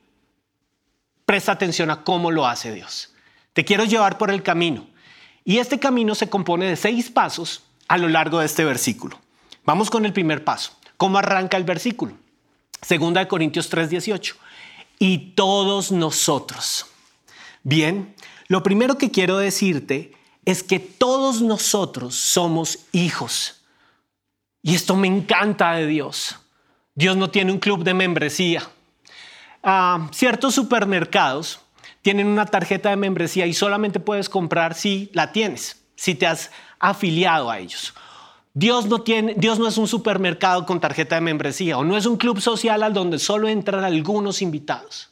presta 1.25 1.53
atención 1.53 1.89
a 1.93 2.03
cómo 2.03 2.33
lo 2.33 2.49
hace 2.49 2.75
Dios. 2.75 3.15
Te 3.53 3.65
quiero 3.65 3.85
llevar 3.85 4.19
por 4.19 4.33
el 4.33 4.43
camino. 4.43 4.89
Y 5.45 5.59
este 5.59 5.79
camino 5.79 6.17
se 6.17 6.29
compone 6.29 6.67
de 6.67 6.75
seis 6.75 7.11
pasos 7.11 7.63
a 7.87 7.97
lo 7.97 8.09
largo 8.09 8.41
de 8.41 8.47
este 8.47 8.65
versículo. 8.65 9.21
Vamos 9.65 9.89
con 9.89 10.05
el 10.05 10.13
primer 10.13 10.43
paso. 10.43 10.73
¿Cómo 10.97 11.19
arranca 11.19 11.57
el 11.57 11.65
versículo? 11.65 12.15
Segunda 12.83 13.21
de 13.21 13.29
Corintios 13.29 13.71
3:18. 13.71 14.35
Y 14.99 15.35
todos 15.37 15.93
nosotros. 15.93 16.87
Bien, 17.63 18.17
lo 18.49 18.65
primero 18.65 18.99
que 18.99 19.13
quiero 19.13 19.39
decirte 19.39 20.18
es 20.49 20.63
que 20.63 20.81
todos 20.81 21.43
nosotros 21.43 22.15
somos 22.15 22.79
hijos. 22.93 23.61
Y 24.63 24.75
esto 24.75 24.97
me 24.97 25.07
encanta 25.07 25.73
de 25.73 25.87
Dios. 25.87 26.37
Dios 26.95 27.19
no 27.19 27.29
tiene 27.29 27.53
un 27.53 27.59
club 27.59 27.85
de 27.85 27.93
membresía. 27.93 28.63
Ah, 29.63 30.09
ciertos 30.11 30.55
supermercados 30.55 31.61
tienen 32.01 32.29
una 32.29 32.47
tarjeta 32.47 32.89
de 32.89 32.97
membresía 32.97 33.45
y 33.45 33.53
solamente 33.53 34.01
puedes 34.01 34.31
comprar 34.31 34.73
si 34.75 35.11
la 35.13 35.33
tienes, 35.33 35.83
si 35.97 36.15
te 36.15 36.27
has 36.27 36.51
afiliado 36.79 37.51
a 37.51 37.59
ellos. 37.59 37.93
Dios 38.55 38.87
no, 38.87 39.03
tiene, 39.03 39.35
Dios 39.37 39.59
no 39.59 39.69
es 39.69 39.77
un 39.77 39.87
supermercado 39.87 40.65
con 40.65 40.81
tarjeta 40.81 41.17
de 41.17 41.21
membresía 41.21 41.77
o 41.77 41.85
no 41.85 41.95
es 41.95 42.07
un 42.07 42.17
club 42.17 42.41
social 42.41 42.83
al 42.83 42.95
donde 42.95 43.19
solo 43.19 43.49
entran 43.49 43.85
algunos 43.85 44.41
invitados. 44.41 45.11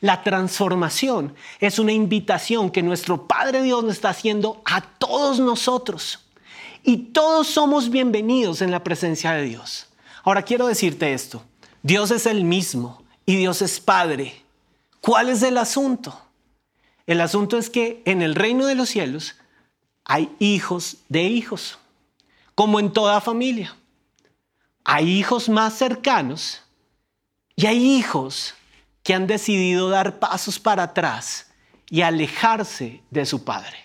La 0.00 0.22
transformación 0.22 1.34
es 1.60 1.78
una 1.78 1.92
invitación 1.92 2.70
que 2.70 2.82
nuestro 2.82 3.26
Padre 3.26 3.62
Dios 3.62 3.82
nos 3.84 3.94
está 3.94 4.10
haciendo 4.10 4.62
a 4.64 4.80
todos 4.80 5.38
nosotros. 5.38 6.20
Y 6.82 6.96
todos 6.96 7.46
somos 7.46 7.90
bienvenidos 7.90 8.60
en 8.60 8.70
la 8.70 8.84
presencia 8.84 9.32
de 9.32 9.44
Dios. 9.44 9.86
Ahora 10.22 10.42
quiero 10.42 10.66
decirte 10.66 11.12
esto. 11.14 11.42
Dios 11.82 12.10
es 12.10 12.26
el 12.26 12.44
mismo 12.44 13.02
y 13.26 13.36
Dios 13.36 13.62
es 13.62 13.80
Padre. 13.80 14.42
¿Cuál 15.00 15.30
es 15.30 15.42
el 15.42 15.58
asunto? 15.58 16.20
El 17.06 17.20
asunto 17.20 17.58
es 17.58 17.70
que 17.70 18.02
en 18.04 18.22
el 18.22 18.34
reino 18.34 18.66
de 18.66 18.74
los 18.74 18.88
cielos 18.88 19.36
hay 20.04 20.34
hijos 20.38 20.98
de 21.08 21.22
hijos, 21.24 21.78
como 22.54 22.80
en 22.80 22.92
toda 22.92 23.20
familia. 23.20 23.76
Hay 24.84 25.10
hijos 25.18 25.48
más 25.48 25.74
cercanos 25.74 26.62
y 27.56 27.66
hay 27.66 27.96
hijos 27.96 28.54
que 29.04 29.14
han 29.14 29.28
decidido 29.28 29.90
dar 29.90 30.18
pasos 30.18 30.58
para 30.58 30.82
atrás 30.82 31.46
y 31.90 32.00
alejarse 32.00 33.02
de 33.10 33.26
su 33.26 33.44
padre. 33.44 33.76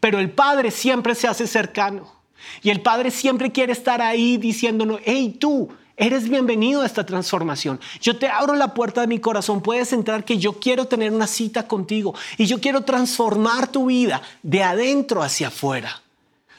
Pero 0.00 0.18
el 0.18 0.30
padre 0.30 0.70
siempre 0.70 1.14
se 1.14 1.28
hace 1.28 1.46
cercano 1.46 2.12
y 2.60 2.70
el 2.70 2.82
padre 2.82 3.10
siempre 3.10 3.52
quiere 3.52 3.72
estar 3.72 4.02
ahí 4.02 4.36
diciéndonos, 4.36 5.00
hey 5.04 5.34
tú, 5.40 5.70
Eres 6.00 6.28
bienvenido 6.28 6.82
a 6.82 6.86
esta 6.86 7.04
transformación. 7.04 7.80
Yo 8.00 8.16
te 8.16 8.28
abro 8.28 8.54
la 8.54 8.72
puerta 8.72 9.00
de 9.00 9.08
mi 9.08 9.18
corazón. 9.18 9.60
Puedes 9.60 9.92
entrar 9.92 10.24
que 10.24 10.38
yo 10.38 10.60
quiero 10.60 10.84
tener 10.84 11.10
una 11.10 11.26
cita 11.26 11.66
contigo 11.66 12.14
y 12.36 12.46
yo 12.46 12.60
quiero 12.60 12.82
transformar 12.82 13.66
tu 13.66 13.86
vida 13.86 14.22
de 14.44 14.62
adentro 14.62 15.24
hacia 15.24 15.48
afuera. 15.48 16.00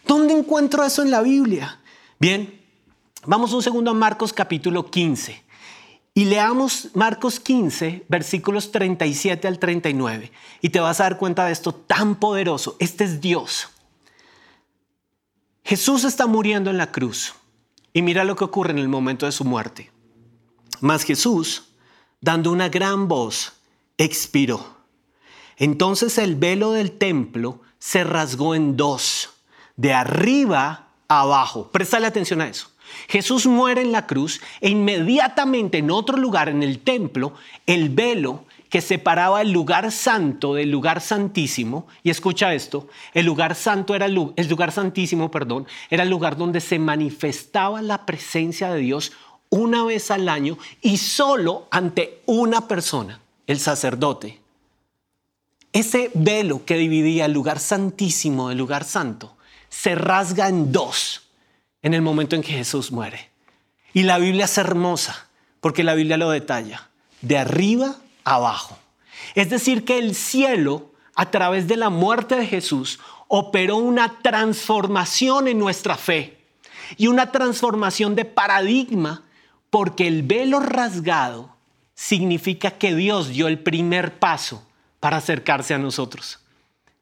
¿Dónde 0.05 0.33
encuentro 0.33 0.83
eso 0.83 1.03
en 1.03 1.11
la 1.11 1.21
Biblia? 1.21 1.79
Bien, 2.19 2.61
vamos 3.25 3.53
un 3.53 3.63
segundo 3.63 3.91
a 3.91 3.93
Marcos 3.93 4.33
capítulo 4.33 4.91
15 4.91 5.48
y 6.19 6.25
leamos 6.25 6.89
Marcos 6.95 7.39
15, 7.39 8.03
versículos 8.09 8.73
37 8.73 9.47
al 9.47 9.57
39 9.57 10.33
y 10.59 10.67
te 10.67 10.81
vas 10.81 10.99
a 10.99 11.03
dar 11.03 11.17
cuenta 11.17 11.45
de 11.45 11.53
esto 11.53 11.73
tan 11.73 12.15
poderoso. 12.15 12.75
Este 12.79 13.05
es 13.05 13.21
Dios. 13.21 13.69
Jesús 15.63 16.03
está 16.03 16.27
muriendo 16.27 16.69
en 16.71 16.77
la 16.77 16.91
cruz. 16.91 17.35
Y 17.93 18.01
mira 18.01 18.25
lo 18.25 18.35
que 18.35 18.43
ocurre 18.43 18.71
en 18.71 18.79
el 18.79 18.89
momento 18.89 19.27
de 19.27 19.31
su 19.31 19.45
muerte. 19.45 19.93
Mas 20.81 21.03
Jesús, 21.03 21.69
dando 22.19 22.51
una 22.51 22.67
gran 22.67 23.07
voz, 23.07 23.53
expiró. 23.97 24.75
Entonces 25.55 26.17
el 26.17 26.35
velo 26.35 26.73
del 26.73 26.91
templo 26.91 27.61
se 27.77 28.03
rasgó 28.03 28.55
en 28.55 28.75
dos, 28.75 29.29
de 29.77 29.93
arriba 29.93 30.89
a 31.07 31.21
abajo. 31.21 31.71
Préstale 31.71 32.07
atención 32.07 32.41
a 32.41 32.49
eso. 32.49 32.68
Jesús 33.07 33.45
muere 33.45 33.81
en 33.81 33.91
la 33.91 34.05
cruz 34.05 34.41
e 34.61 34.69
inmediatamente 34.69 35.79
en 35.79 35.91
otro 35.91 36.17
lugar, 36.17 36.49
en 36.49 36.63
el 36.63 36.79
templo, 36.79 37.33
el 37.65 37.89
velo 37.89 38.45
que 38.69 38.81
separaba 38.81 39.41
el 39.41 39.51
lugar 39.51 39.91
santo 39.91 40.53
del 40.53 40.69
lugar 40.69 41.01
santísimo. 41.01 41.87
Y 42.03 42.11
escucha 42.11 42.53
esto, 42.53 42.87
el 43.13 43.25
lugar 43.25 43.55
santo 43.55 43.95
era 43.95 44.05
el, 44.05 44.13
lugar 44.13 44.71
santísimo, 44.71 45.31
perdón, 45.31 45.67
era 45.89 46.03
el 46.03 46.09
lugar 46.09 46.37
donde 46.37 46.61
se 46.61 46.79
manifestaba 46.79 47.81
la 47.81 48.05
presencia 48.05 48.71
de 48.71 48.79
Dios 48.79 49.11
una 49.49 49.83
vez 49.83 50.11
al 50.11 50.29
año 50.29 50.57
y 50.81 50.97
solo 50.97 51.67
ante 51.71 52.21
una 52.27 52.67
persona, 52.67 53.19
el 53.47 53.59
sacerdote. 53.59 54.39
Ese 55.73 56.11
velo 56.13 56.63
que 56.65 56.77
dividía 56.77 57.25
el 57.25 57.33
lugar 57.33 57.59
santísimo 57.59 58.49
del 58.49 58.57
lugar 58.59 58.83
santo 58.83 59.35
se 59.69 59.95
rasga 59.95 60.47
en 60.47 60.71
dos 60.71 61.28
en 61.81 61.93
el 61.93 62.01
momento 62.01 62.35
en 62.35 62.41
que 62.41 62.53
Jesús 62.53 62.91
muere. 62.91 63.29
Y 63.93 64.03
la 64.03 64.17
Biblia 64.17 64.45
es 64.45 64.57
hermosa 64.57 65.29
porque 65.61 65.83
la 65.83 65.93
Biblia 65.93 66.17
lo 66.17 66.29
detalla. 66.29 66.89
De 67.21 67.37
arriba 67.37 67.97
abajo. 68.23 68.77
Es 69.35 69.49
decir, 69.49 69.83
que 69.83 69.97
el 69.97 70.15
cielo, 70.15 70.93
a 71.15 71.31
través 71.31 71.67
de 71.67 71.75
la 71.75 71.89
muerte 71.89 72.35
de 72.35 72.47
Jesús, 72.47 72.99
operó 73.27 73.77
una 73.77 74.19
transformación 74.21 75.47
en 75.47 75.59
nuestra 75.59 75.95
fe 75.95 76.37
y 76.97 77.07
una 77.07 77.31
transformación 77.31 78.15
de 78.15 78.25
paradigma, 78.25 79.23
porque 79.69 80.07
el 80.07 80.23
velo 80.23 80.59
rasgado 80.59 81.55
significa 81.93 82.71
que 82.71 82.95
Dios 82.95 83.29
dio 83.29 83.47
el 83.47 83.59
primer 83.59 84.17
paso 84.17 84.65
para 84.99 85.17
acercarse 85.17 85.73
a 85.73 85.77
nosotros. 85.77 86.38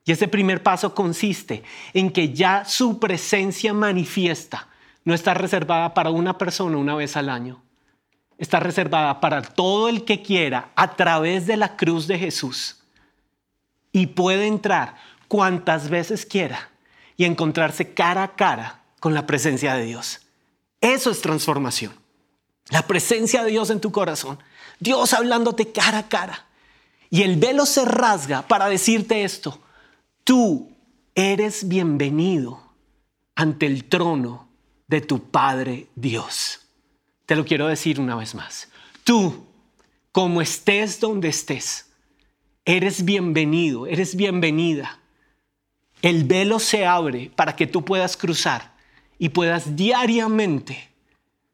Y 0.08 0.14
ese 0.14 0.30
primer 0.30 0.64
paso 0.64 0.96
consiste 0.96 1.64
en 1.94 2.10
que 2.12 2.34
ya 2.34 2.64
su 2.64 2.98
presencia 2.98 3.74
manifiesta 3.74 4.70
no 5.04 5.14
está 5.14 5.34
reservada 5.34 5.94
para 5.94 6.12
una 6.12 6.38
persona 6.38 6.78
una 6.78 6.96
vez 6.96 7.18
al 7.18 7.28
año, 7.28 7.62
está 8.38 8.62
reservada 8.62 9.20
para 9.20 9.42
todo 9.42 9.90
el 9.90 10.06
que 10.06 10.22
quiera 10.22 10.72
a 10.78 10.96
través 10.96 11.46
de 11.46 11.58
la 11.58 11.76
cruz 11.76 12.08
de 12.08 12.18
Jesús. 12.18 12.78
Y 13.92 14.08
puede 14.08 14.48
entrar 14.48 14.96
cuantas 15.28 15.90
veces 15.90 16.26
quiera 16.26 16.70
y 17.18 17.26
encontrarse 17.26 17.94
cara 17.94 18.24
a 18.24 18.36
cara 18.36 18.84
con 19.02 19.14
la 19.14 19.28
presencia 19.28 19.74
de 19.74 19.84
Dios. 19.84 20.22
Eso 20.80 21.12
es 21.12 21.22
transformación. 21.22 21.94
La 22.70 22.84
presencia 22.84 23.44
de 23.44 23.52
Dios 23.52 23.70
en 23.72 23.82
tu 23.82 23.92
corazón. 23.92 24.40
Dios 24.80 25.14
hablándote 25.14 25.74
cara 25.74 25.98
a 25.98 26.08
cara. 26.08 26.46
Y 27.10 27.24
el 27.24 27.36
velo 27.36 27.66
se 27.66 27.84
rasga 27.84 28.44
para 28.44 28.70
decirte 28.70 29.26
esto. 29.26 29.62
Tú 30.28 30.76
eres 31.16 31.70
bienvenido 31.70 32.62
ante 33.34 33.66
el 33.66 33.86
trono 33.86 34.50
de 34.86 35.00
tu 35.00 35.32
Padre 35.32 35.88
Dios. 35.96 36.68
Te 37.26 37.34
lo 37.38 37.46
quiero 37.46 37.68
decir 37.68 37.98
una 37.98 38.14
vez 38.14 38.36
más. 38.36 38.68
Tú, 39.06 39.46
como 40.12 40.42
estés 40.42 41.00
donde 41.00 41.30
estés, 41.30 41.94
eres 42.66 43.06
bienvenido, 43.06 43.88
eres 43.88 44.18
bienvenida. 44.18 45.00
El 46.02 46.26
velo 46.26 46.60
se 46.60 46.86
abre 46.86 47.32
para 47.34 47.56
que 47.56 47.66
tú 47.66 47.86
puedas 47.86 48.18
cruzar 48.18 48.76
y 49.18 49.30
puedas 49.30 49.78
diariamente 49.78 50.90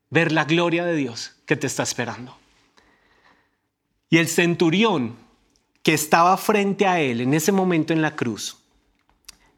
ver 0.10 0.32
la 0.32 0.46
gloria 0.46 0.84
de 0.84 0.96
Dios 0.96 1.36
que 1.46 1.56
te 1.56 1.68
está 1.68 1.84
esperando. 1.84 2.36
Y 4.10 4.18
el 4.18 4.27
centurión 4.27 5.15
que 5.84 5.94
estaba 5.94 6.36
frente 6.38 6.88
a 6.88 7.00
él 7.00 7.22
en 7.22 7.36
ese 7.36 7.51
momento 7.51 7.94
en 7.94 8.01
la 8.01 8.15
cruz, 8.15 8.62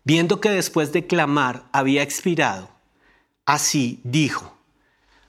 viendo 0.05 0.39
que 0.39 0.49
después 0.49 0.93
de 0.93 1.05
clamar 1.05 1.65
había 1.73 2.01
expirado, 2.01 2.69
así 3.45 3.99
dijo, 4.03 4.55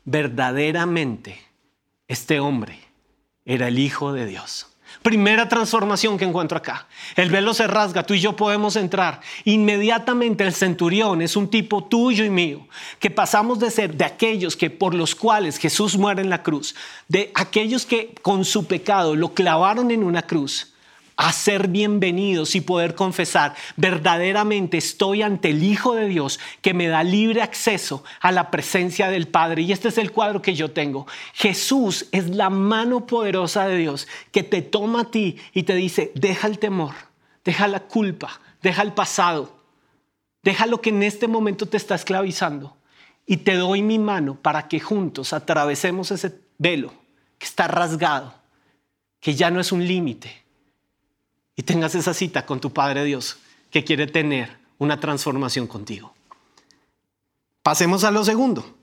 verdaderamente 0.04 1.40
este 2.06 2.38
hombre 2.38 2.78
era 3.44 3.66
el 3.68 3.80
Hijo 3.80 4.12
de 4.12 4.26
Dios. 4.26 4.68
Primera 5.02 5.48
transformación 5.48 6.16
que 6.18 6.24
encuentro 6.24 6.58
acá. 6.58 6.86
El 7.16 7.30
velo 7.30 7.54
se 7.54 7.66
rasga, 7.66 8.04
tú 8.04 8.14
y 8.14 8.20
yo 8.20 8.36
podemos 8.36 8.76
entrar. 8.76 9.20
Inmediatamente 9.44 10.44
el 10.44 10.52
centurión 10.52 11.22
es 11.22 11.36
un 11.36 11.48
tipo 11.50 11.84
tuyo 11.84 12.24
y 12.24 12.30
mío, 12.30 12.66
que 12.98 13.10
pasamos 13.10 13.58
de 13.58 13.70
ser 13.70 13.96
de 13.96 14.04
aquellos 14.04 14.56
que 14.56 14.70
por 14.70 14.94
los 14.94 15.14
cuales 15.14 15.58
Jesús 15.58 15.96
muere 15.96 16.22
en 16.22 16.30
la 16.30 16.42
cruz, 16.42 16.74
de 17.08 17.30
aquellos 17.34 17.86
que 17.86 18.14
con 18.22 18.44
su 18.44 18.66
pecado 18.66 19.16
lo 19.16 19.34
clavaron 19.34 19.90
en 19.90 20.02
una 20.02 20.22
cruz, 20.22 20.72
a 21.16 21.32
ser 21.32 21.68
bienvenidos 21.68 22.54
y 22.54 22.60
poder 22.60 22.94
confesar, 22.94 23.54
verdaderamente 23.76 24.76
estoy 24.76 25.22
ante 25.22 25.50
el 25.50 25.64
Hijo 25.64 25.94
de 25.94 26.08
Dios 26.08 26.38
que 26.60 26.74
me 26.74 26.88
da 26.88 27.02
libre 27.02 27.40
acceso 27.40 28.04
a 28.20 28.32
la 28.32 28.50
presencia 28.50 29.08
del 29.08 29.26
Padre. 29.26 29.62
Y 29.62 29.72
este 29.72 29.88
es 29.88 29.96
el 29.96 30.12
cuadro 30.12 30.42
que 30.42 30.54
yo 30.54 30.72
tengo. 30.72 31.06
Jesús 31.32 32.06
es 32.12 32.28
la 32.28 32.50
mano 32.50 33.06
poderosa 33.06 33.66
de 33.66 33.78
Dios 33.78 34.06
que 34.30 34.42
te 34.42 34.60
toma 34.60 35.02
a 35.02 35.10
ti 35.10 35.38
y 35.54 35.62
te 35.62 35.74
dice, 35.74 36.12
deja 36.14 36.48
el 36.48 36.58
temor, 36.58 36.94
deja 37.44 37.66
la 37.66 37.80
culpa, 37.80 38.40
deja 38.62 38.82
el 38.82 38.92
pasado, 38.92 39.56
deja 40.42 40.66
lo 40.66 40.82
que 40.82 40.90
en 40.90 41.02
este 41.02 41.28
momento 41.28 41.66
te 41.66 41.78
está 41.78 41.94
esclavizando 41.94 42.76
y 43.24 43.38
te 43.38 43.54
doy 43.54 43.80
mi 43.80 43.98
mano 43.98 44.34
para 44.34 44.68
que 44.68 44.80
juntos 44.80 45.32
atravesemos 45.32 46.10
ese 46.10 46.40
velo 46.58 46.92
que 47.38 47.46
está 47.46 47.68
rasgado, 47.68 48.34
que 49.18 49.34
ya 49.34 49.50
no 49.50 49.60
es 49.60 49.72
un 49.72 49.86
límite 49.86 50.45
y 51.56 51.62
tengas 51.62 51.94
esa 51.94 52.14
cita 52.14 52.44
con 52.44 52.60
tu 52.60 52.72
Padre 52.72 53.04
Dios 53.04 53.38
que 53.70 53.82
quiere 53.82 54.06
tener 54.06 54.58
una 54.78 55.00
transformación 55.00 55.66
contigo. 55.66 56.14
Pasemos 57.62 58.04
a 58.04 58.10
lo 58.10 58.24
segundo. 58.24 58.76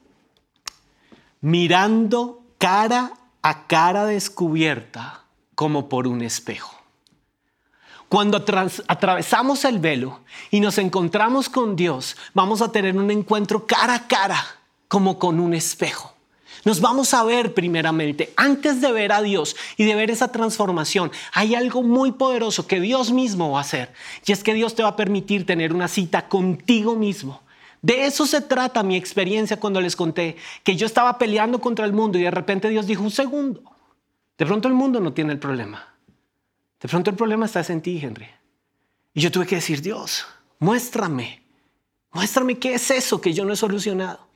Mirando 1.42 2.42
cara 2.58 3.14
a 3.42 3.68
cara 3.68 4.06
descubierta 4.06 5.24
como 5.56 5.88
por 5.88 6.08
un 6.08 6.22
espejo. 6.22 6.74
Cuando 8.10 8.38
atravesamos 8.38 9.66
el 9.66 9.80
velo 9.80 10.22
y 10.52 10.60
nos 10.60 10.78
encontramos 10.78 11.50
con 11.50 11.76
Dios, 11.76 12.16
vamos 12.34 12.62
a 12.62 12.72
tener 12.72 12.96
un 12.96 13.10
encuentro 13.10 13.66
cara 13.66 13.96
a 13.96 14.08
cara 14.08 14.44
como 14.88 15.18
con 15.18 15.40
un 15.40 15.54
espejo. 15.54 16.13
Nos 16.66 16.80
vamos 16.80 17.14
a 17.14 17.24
ver 17.24 17.54
primeramente, 17.54 18.34
antes 18.38 18.80
de 18.80 18.92
ver 18.92 19.12
a 19.12 19.22
Dios 19.22 19.56
y 19.76 19.84
de 19.84 19.96
ver 19.96 20.10
esa 20.10 20.32
transformación, 20.32 21.12
hay 21.34 21.56
algo 21.56 21.84
muy 21.84 22.14
poderoso 22.14 22.68
que 22.68 22.80
Dios 22.80 23.12
mismo 23.12 23.52
va 23.52 23.58
a 23.58 23.62
hacer. 23.62 23.92
Y 24.26 24.32
es 24.32 24.44
que 24.44 24.54
Dios 24.54 24.74
te 24.74 24.84
va 24.84 24.90
a 24.90 24.96
permitir 24.96 25.46
tener 25.46 25.74
una 25.74 25.90
cita 25.90 26.30
contigo 26.30 26.96
mismo. 26.96 27.42
De 27.82 28.06
eso 28.06 28.26
se 28.26 28.40
trata 28.40 28.82
mi 28.82 28.96
experiencia 28.96 29.60
cuando 29.60 29.82
les 29.82 29.98
conté 29.98 30.38
que 30.64 30.78
yo 30.78 30.86
estaba 30.86 31.18
peleando 31.18 31.60
contra 31.60 31.86
el 31.86 31.92
mundo 31.92 32.18
y 32.18 32.24
de 32.24 32.32
repente 32.32 32.70
Dios 32.70 32.88
dijo, 32.88 33.04
un 33.04 33.12
segundo, 33.12 33.62
de 34.38 34.46
pronto 34.46 34.70
el 34.70 34.74
mundo 34.74 35.02
no 35.02 35.12
tiene 35.12 35.34
el 35.34 35.40
problema. 35.40 35.94
De 36.80 36.88
pronto 36.88 37.10
el 37.10 37.18
problema 37.18 37.46
está 37.46 37.62
en 37.68 37.82
ti, 37.82 38.00
Henry. 38.02 38.30
Y 39.14 39.20
yo 39.20 39.32
tuve 39.32 39.46
que 39.46 39.56
decir, 39.56 39.82
Dios, 39.82 40.26
muéstrame, 40.60 41.44
muéstrame 42.12 42.58
qué 42.58 42.76
es 42.76 42.90
eso 42.90 43.20
que 43.20 43.34
yo 43.34 43.44
no 43.44 43.52
he 43.52 43.58
solucionado. 43.58 44.28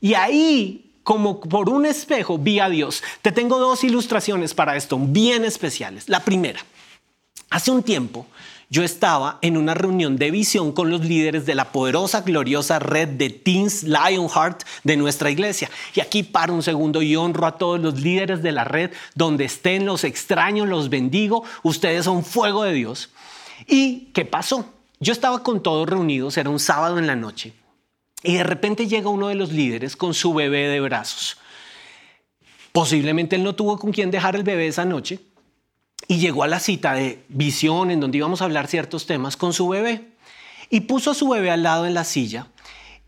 Y 0.00 0.14
ahí, 0.14 0.93
como 1.04 1.38
por 1.38 1.68
un 1.68 1.86
espejo, 1.86 2.38
vi 2.38 2.58
a 2.58 2.68
Dios. 2.68 3.02
Te 3.22 3.30
tengo 3.30 3.58
dos 3.58 3.84
ilustraciones 3.84 4.54
para 4.54 4.76
esto, 4.76 4.98
bien 4.98 5.44
especiales. 5.44 6.08
La 6.08 6.24
primera, 6.24 6.60
hace 7.50 7.70
un 7.70 7.82
tiempo 7.82 8.26
yo 8.70 8.82
estaba 8.82 9.38
en 9.42 9.56
una 9.56 9.74
reunión 9.74 10.16
de 10.16 10.30
visión 10.30 10.72
con 10.72 10.90
los 10.90 11.04
líderes 11.04 11.46
de 11.46 11.54
la 11.54 11.70
poderosa, 11.70 12.22
gloriosa 12.22 12.78
red 12.80 13.08
de 13.08 13.30
Teens 13.30 13.84
Lionheart 13.84 14.64
de 14.82 14.96
nuestra 14.96 15.30
iglesia. 15.30 15.70
Y 15.94 16.00
aquí 16.00 16.22
paro 16.24 16.54
un 16.54 16.62
segundo 16.62 17.00
y 17.00 17.14
honro 17.14 17.46
a 17.46 17.56
todos 17.56 17.78
los 17.78 18.00
líderes 18.00 18.42
de 18.42 18.52
la 18.52 18.64
red, 18.64 18.90
donde 19.14 19.44
estén, 19.44 19.86
los 19.86 20.02
extraños, 20.02 20.66
los 20.66 20.88
bendigo. 20.88 21.44
Ustedes 21.62 22.06
son 22.06 22.24
fuego 22.24 22.64
de 22.64 22.72
Dios. 22.72 23.10
¿Y 23.68 24.06
qué 24.12 24.24
pasó? 24.24 24.66
Yo 24.98 25.12
estaba 25.12 25.42
con 25.42 25.62
todos 25.62 25.88
reunidos, 25.88 26.36
era 26.36 26.50
un 26.50 26.58
sábado 26.58 26.98
en 26.98 27.06
la 27.06 27.14
noche, 27.14 27.52
y 28.24 28.34
de 28.34 28.42
repente 28.42 28.88
llega 28.88 29.10
uno 29.10 29.28
de 29.28 29.34
los 29.34 29.52
líderes 29.52 29.96
con 29.96 30.14
su 30.14 30.32
bebé 30.34 30.66
de 30.68 30.80
brazos. 30.80 31.36
Posiblemente 32.72 33.36
él 33.36 33.44
no 33.44 33.54
tuvo 33.54 33.78
con 33.78 33.92
quién 33.92 34.10
dejar 34.10 34.34
el 34.34 34.42
bebé 34.42 34.66
esa 34.66 34.84
noche 34.84 35.20
y 36.08 36.18
llegó 36.18 36.42
a 36.42 36.48
la 36.48 36.58
cita 36.58 36.94
de 36.94 37.22
visión 37.28 37.90
en 37.90 38.00
donde 38.00 38.18
íbamos 38.18 38.40
a 38.40 38.46
hablar 38.46 38.66
ciertos 38.66 39.06
temas 39.06 39.36
con 39.36 39.52
su 39.52 39.68
bebé 39.68 40.08
y 40.70 40.80
puso 40.80 41.12
a 41.12 41.14
su 41.14 41.28
bebé 41.28 41.50
al 41.50 41.62
lado 41.62 41.86
en 41.86 41.94
la 41.94 42.04
silla 42.04 42.48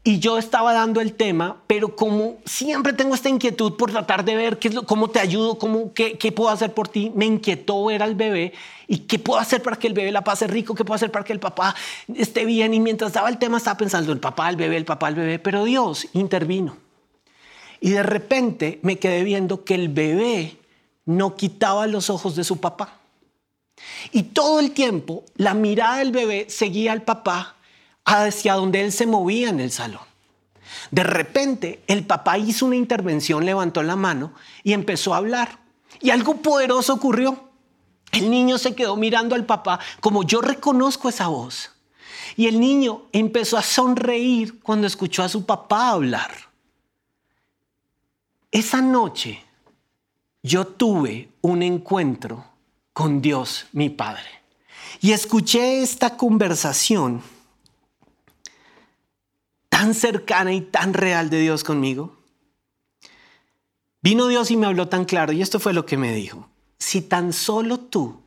y 0.07 0.21
yo 0.21 0.39
estaba 0.39 0.73
dando 0.73 1.01
el 1.01 1.15
tema, 1.15 1.57
pero 1.67 1.97
como 1.97 2.37
siempre 2.45 2.93
tengo 2.93 3.17
esta 3.17 3.29
inquietud 3.29 3.73
por 3.77 3.91
tratar 3.91 4.25
de 4.25 4.37
ver 4.37 4.61
qué 4.61 4.69
es 4.69 4.75
lo, 4.75 4.85
cómo 4.85 5.11
te 5.11 5.19
ayudo, 5.19 5.59
cómo, 5.59 5.93
qué, 5.95 6.17
qué, 6.17 6.31
puedo 6.31 6.49
hacer 6.49 6.73
por 6.73 6.87
ti, 6.87 7.11
me 7.17 7.27
inquietó 7.27 7.87
ver 7.87 8.05
al 8.05 8.15
bebé 8.15 8.53
y 8.87 8.99
qué 8.99 9.19
puedo 9.19 9.41
hacer 9.41 9.65
para 9.65 9.77
que 9.81 9.89
el 9.89 9.95
bebé 9.95 10.13
la 10.13 10.23
pase 10.23 10.47
rico, 10.47 10.77
qué 10.77 10.85
puedo 10.85 10.95
hacer 10.95 11.11
para 11.11 11.25
que 11.25 11.33
el 11.33 11.41
papá 11.41 11.75
esté 12.15 12.45
bien. 12.45 12.73
Y 12.73 12.79
mientras 12.79 13.15
daba 13.15 13.29
el 13.29 13.39
tema 13.39 13.57
estaba 13.57 13.79
pensando 13.79 14.13
el 14.13 14.21
papá, 14.21 14.49
el 14.49 14.55
bebé, 14.55 14.77
el 14.77 14.85
papá, 14.85 15.09
el 15.09 15.17
bebé, 15.17 15.41
pero 15.41 15.65
Dios 15.65 16.07
intervino. 16.13 16.77
Y 17.81 17.91
de 17.91 18.05
repente 18.05 18.79
me 18.83 19.01
quedé 19.01 19.25
viendo 19.25 19.65
que 19.65 19.75
el 19.75 19.89
bebé 19.89 20.57
no 21.05 21.35
quitaba 21.35 21.89
los 21.89 22.11
ojos 22.11 22.37
de 22.37 22.45
su 22.45 22.61
papá. 22.61 23.01
Y 24.13 24.23
todo 24.23 24.61
el 24.61 24.71
tiempo 24.71 25.25
la 25.35 25.55
mirada 25.55 25.97
del 25.97 26.13
bebé 26.13 26.47
seguía 26.49 26.93
al 26.93 27.03
papá 27.03 27.56
hacia 28.07 28.55
donde 28.55 28.83
él 28.83 28.93
se 28.93 29.07
movía 29.07 29.51
en 29.51 29.61
el 29.61 29.71
salón. 29.71 30.01
De 30.91 31.03
repente, 31.03 31.83
el 31.89 32.07
papá 32.07 32.39
hizo 32.39 32.65
una 32.65 32.77
intervención, 32.77 33.45
levantó 33.45 33.83
la 33.83 33.97
mano 33.97 34.33
y 34.63 34.73
empezó 34.73 35.13
a 35.13 35.19
hablar. 35.19 35.59
Y 36.01 36.11
algo 36.11 36.37
poderoso 36.37 36.95
ocurrió. 36.95 37.51
El 38.13 38.31
niño 38.31 38.59
se 38.59 38.75
quedó 38.75 38.97
mirando 38.97 39.35
al 39.35 39.45
papá 39.45 39.81
como 40.01 40.23
yo 40.23 40.41
reconozco 40.41 41.09
esa 41.09 41.27
voz. 41.27 41.73
Y 42.37 42.47
el 42.47 42.61
niño 42.61 43.03
empezó 43.13 43.59
a 43.59 43.63
sonreír 43.63 44.61
cuando 44.61 44.87
escuchó 44.87 45.23
a 45.23 45.29
su 45.29 45.45
papá 45.45 45.91
hablar. 45.91 46.31
Esa 48.53 48.81
noche 48.81 49.43
yo 50.43 50.67
tuve 50.67 51.31
un 51.41 51.63
encuentro 51.63 52.45
con 52.93 53.21
Dios, 53.21 53.67
mi 53.73 53.91
Padre. 53.91 54.29
Y 55.01 55.13
escuché 55.13 55.83
esta 55.83 56.17
conversación 56.17 57.23
tan 59.77 59.93
cercana 59.93 60.55
y 60.55 60.63
tan 60.63 60.95
real 60.95 61.29
de 61.29 61.39
Dios 61.39 61.63
conmigo. 61.63 62.17
Vino 64.01 64.27
Dios 64.27 64.51
y 64.51 64.57
me 64.57 64.67
habló 64.67 64.89
tan 64.89 65.05
claro 65.05 65.35
y 65.35 65.43
esto 65.43 65.61
fue 65.61 65.75
lo 65.75 65.85
que 65.85 65.99
me 65.99 66.15
dijo. 66.15 66.49
Si 66.79 67.03
tan 67.03 67.35
solo 67.35 67.79
tú 67.79 68.23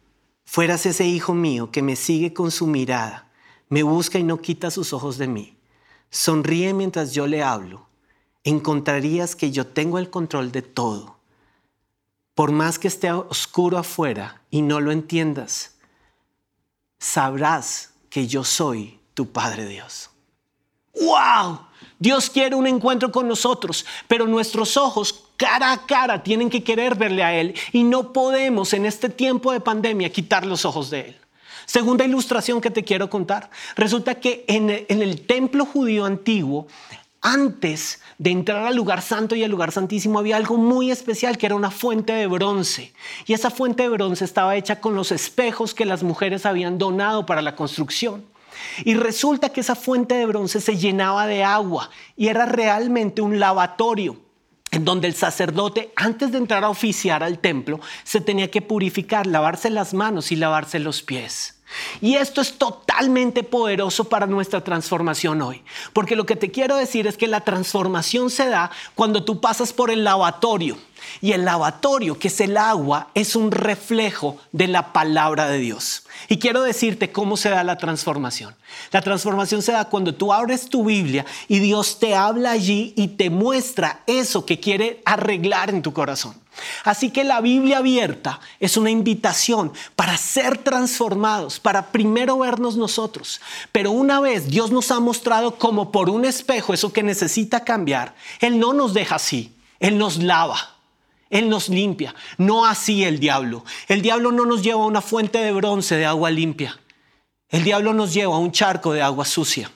fueras 0.45 0.85
ese 0.85 1.07
hijo 1.07 1.33
mío 1.33 1.71
que 1.71 1.81
me 1.81 1.95
sigue 1.95 2.33
con 2.33 2.51
su 2.51 2.67
mirada, 2.67 3.31
me 3.67 3.81
busca 3.81 4.19
y 4.19 4.23
no 4.23 4.37
quita 4.37 4.69
sus 4.69 4.93
ojos 4.93 5.17
de 5.17 5.27
mí, 5.27 5.57
sonríe 6.11 6.71
mientras 6.75 7.15
yo 7.15 7.25
le 7.25 7.41
hablo, 7.41 7.87
encontrarías 8.43 9.35
que 9.35 9.49
yo 9.49 9.65
tengo 9.65 9.97
el 9.97 10.11
control 10.11 10.51
de 10.51 10.61
todo 10.61 11.17
por 12.35 12.51
más 12.51 12.77
que 12.77 12.89
esté 12.89 13.11
oscuro 13.11 13.79
afuera 13.79 14.43
y 14.51 14.61
no 14.61 14.79
lo 14.81 14.91
entiendas, 14.91 15.77
sabrás 16.99 17.95
que 18.11 18.27
yo 18.27 18.43
soy 18.43 18.99
tu 19.15 19.31
Padre 19.31 19.65
Dios. 19.65 20.11
¡Wow! 20.99 21.59
Dios 21.97 22.29
quiere 22.29 22.55
un 22.55 22.65
encuentro 22.65 23.11
con 23.11 23.27
nosotros, 23.27 23.85
pero 24.07 24.25
nuestros 24.25 24.77
ojos 24.77 25.25
cara 25.35 25.73
a 25.73 25.85
cara 25.85 26.23
tienen 26.23 26.49
que 26.49 26.63
querer 26.63 26.95
verle 26.95 27.23
a 27.23 27.33
Él 27.33 27.53
y 27.73 27.83
no 27.83 28.13
podemos 28.13 28.73
en 28.73 28.85
este 28.85 29.09
tiempo 29.09 29.51
de 29.51 29.59
pandemia 29.59 30.11
quitar 30.11 30.45
los 30.45 30.63
ojos 30.65 30.89
de 30.89 30.99
Él. 31.01 31.17
Segunda 31.65 32.03
ilustración 32.03 32.61
que 32.61 32.71
te 32.71 32.83
quiero 32.83 33.09
contar. 33.09 33.51
Resulta 33.75 34.15
que 34.15 34.43
en 34.47 34.69
el, 34.69 35.21
templo 35.27 35.65
judío 35.65 36.05
antiguo 36.05 36.67
antes 37.21 38.01
de 38.17 38.31
entrar 38.31 38.65
al 38.65 38.75
lugar 38.75 39.01
santo 39.01 39.35
y 39.35 39.43
al 39.43 39.51
lugar 39.51 39.71
santísimo 39.71 40.19
había 40.19 40.37
algo 40.37 40.57
muy 40.57 40.89
especial 40.89 41.37
que 41.37 41.45
era 41.45 41.55
una 41.55 41.69
fuente 41.69 42.13
de 42.13 42.27
bronce. 42.27 42.93
Y 43.27 43.33
esa 43.33 43.51
fuente 43.51 43.83
de 43.83 43.89
bronce 43.89 44.25
estaba 44.25 44.55
hecha 44.55 44.79
con 44.79 44.95
los 44.95 45.11
espejos 45.11 45.75
que 45.75 45.85
las 45.85 46.01
mujeres 46.01 46.45
habían 46.45 46.77
donado 46.77 47.25
para 47.25 47.41
la 47.41 47.55
construcción. 47.55 48.25
Y 48.83 48.93
resulta 48.95 49.49
que 49.49 49.61
esa 49.61 49.75
fuente 49.75 50.15
de 50.15 50.25
bronce 50.25 50.61
se 50.61 50.77
llenaba 50.77 51.27
de 51.27 51.43
agua 51.43 51.89
y 52.15 52.27
era 52.27 52.45
realmente 52.45 53.21
un 53.21 53.39
lavatorio 53.39 54.17
en 54.71 54.85
donde 54.85 55.07
el 55.07 55.15
sacerdote, 55.15 55.91
antes 55.95 56.31
de 56.31 56.37
entrar 56.37 56.63
a 56.63 56.69
oficiar 56.69 57.23
al 57.23 57.39
templo, 57.39 57.79
se 58.03 58.21
tenía 58.21 58.51
que 58.51 58.61
purificar, 58.61 59.25
lavarse 59.25 59.69
las 59.69 59.93
manos 59.93 60.31
y 60.31 60.35
lavarse 60.35 60.79
los 60.79 61.01
pies. 61.01 61.55
Y 62.01 62.15
esto 62.15 62.41
es 62.41 62.57
totalmente 62.57 63.43
poderoso 63.43 64.05
para 64.05 64.25
nuestra 64.25 64.63
transformación 64.63 65.41
hoy. 65.41 65.63
Porque 65.93 66.15
lo 66.15 66.25
que 66.25 66.35
te 66.35 66.51
quiero 66.51 66.75
decir 66.75 67.07
es 67.07 67.17
que 67.17 67.27
la 67.27 67.41
transformación 67.41 68.29
se 68.29 68.49
da 68.49 68.71
cuando 68.95 69.23
tú 69.23 69.39
pasas 69.39 69.71
por 69.73 69.91
el 69.91 70.03
lavatorio. 70.03 70.77
Y 71.21 71.31
el 71.33 71.45
lavatorio, 71.45 72.17
que 72.17 72.27
es 72.27 72.41
el 72.41 72.57
agua, 72.57 73.07
es 73.13 73.35
un 73.35 73.51
reflejo 73.51 74.37
de 74.51 74.67
la 74.67 74.93
palabra 74.93 75.47
de 75.47 75.59
Dios. 75.59 76.03
Y 76.27 76.37
quiero 76.37 76.61
decirte 76.61 77.11
cómo 77.11 77.37
se 77.37 77.49
da 77.49 77.63
la 77.63 77.77
transformación. 77.77 78.55
La 78.91 79.01
transformación 79.01 79.61
se 79.61 79.71
da 79.71 79.85
cuando 79.85 80.13
tú 80.13 80.33
abres 80.33 80.69
tu 80.69 80.83
Biblia 80.83 81.25
y 81.47 81.59
Dios 81.59 81.99
te 81.99 82.15
habla 82.15 82.51
allí 82.51 82.93
y 82.95 83.09
te 83.09 83.29
muestra 83.29 84.01
eso 84.07 84.45
que 84.45 84.59
quiere 84.59 85.01
arreglar 85.05 85.69
en 85.69 85.81
tu 85.81 85.93
corazón. 85.93 86.35
Así 86.83 87.09
que 87.11 87.23
la 87.23 87.41
Biblia 87.41 87.77
abierta 87.77 88.39
es 88.59 88.77
una 88.77 88.89
invitación 88.89 89.71
para 89.95 90.17
ser 90.17 90.57
transformados, 90.57 91.59
para 91.59 91.87
primero 91.87 92.37
vernos 92.39 92.75
nosotros. 92.75 93.39
Pero 93.71 93.91
una 93.91 94.19
vez 94.19 94.47
Dios 94.47 94.71
nos 94.71 94.91
ha 94.91 94.99
mostrado 94.99 95.55
como 95.55 95.91
por 95.91 96.09
un 96.09 96.25
espejo 96.25 96.73
eso 96.73 96.91
que 96.91 97.03
necesita 97.03 97.63
cambiar, 97.63 98.15
Él 98.39 98.59
no 98.59 98.73
nos 98.73 98.93
deja 98.93 99.15
así, 99.15 99.55
Él 99.79 99.97
nos 99.97 100.17
lava. 100.17 100.78
Él 101.29 101.49
nos 101.49 101.69
limpia, 101.69 102.15
no 102.37 102.65
así 102.65 103.03
el 103.03 103.19
diablo. 103.19 103.63
El 103.87 104.01
diablo 104.01 104.31
no 104.31 104.45
nos 104.45 104.63
lleva 104.63 104.81
a 104.83 104.87
una 104.87 105.01
fuente 105.01 105.37
de 105.37 105.51
bronce 105.51 105.95
de 105.95 106.05
agua 106.05 106.31
limpia. 106.31 106.79
El 107.49 107.63
diablo 107.63 107.93
nos 107.93 108.13
lleva 108.13 108.35
a 108.35 108.39
un 108.39 108.51
charco 108.51 108.93
de 108.93 109.01
agua 109.01 109.25
sucia. 109.25 109.71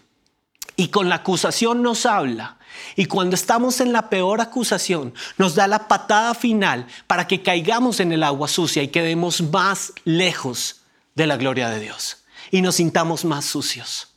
Y 0.76 0.88
con 0.88 1.10
la 1.10 1.16
acusación 1.16 1.84
nos 1.84 2.06
habla 2.06 2.58
y 2.96 3.06
cuando 3.06 3.36
estamos 3.36 3.82
en 3.82 3.94
la 3.94 4.10
peor 4.10 4.42
acusación, 4.42 5.14
nos 5.38 5.56
da 5.56 5.68
la 5.68 5.88
patada 5.88 6.34
final 6.34 6.88
para 7.08 7.28
que 7.28 7.42
caigamos 7.42 8.00
en 8.00 8.12
el 8.12 8.24
agua 8.24 8.48
sucia 8.48 8.84
y 8.84 8.90
quedemos 8.90 9.42
más 9.42 9.94
lejos 10.06 10.82
de 11.16 11.28
la 11.28 11.38
gloria 11.38 11.70
de 11.70 11.80
Dios 11.80 12.24
y 12.52 12.62
nos 12.62 12.76
sintamos 12.76 13.26
más 13.26 13.46
sucios. 13.46 14.10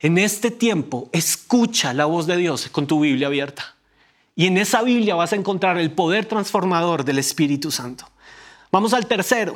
En 0.00 0.18
este 0.18 0.50
tiempo, 0.50 1.08
escucha 1.12 1.92
la 1.92 2.06
voz 2.06 2.26
de 2.26 2.36
Dios 2.36 2.68
con 2.70 2.86
tu 2.86 3.00
Biblia 3.00 3.28
abierta. 3.28 3.76
Y 4.34 4.46
en 4.46 4.56
esa 4.56 4.82
Biblia 4.82 5.14
vas 5.14 5.32
a 5.32 5.36
encontrar 5.36 5.78
el 5.78 5.92
poder 5.92 6.24
transformador 6.24 7.04
del 7.04 7.18
Espíritu 7.18 7.70
Santo. 7.70 8.08
Vamos 8.70 8.94
al 8.94 9.06
tercero. 9.06 9.54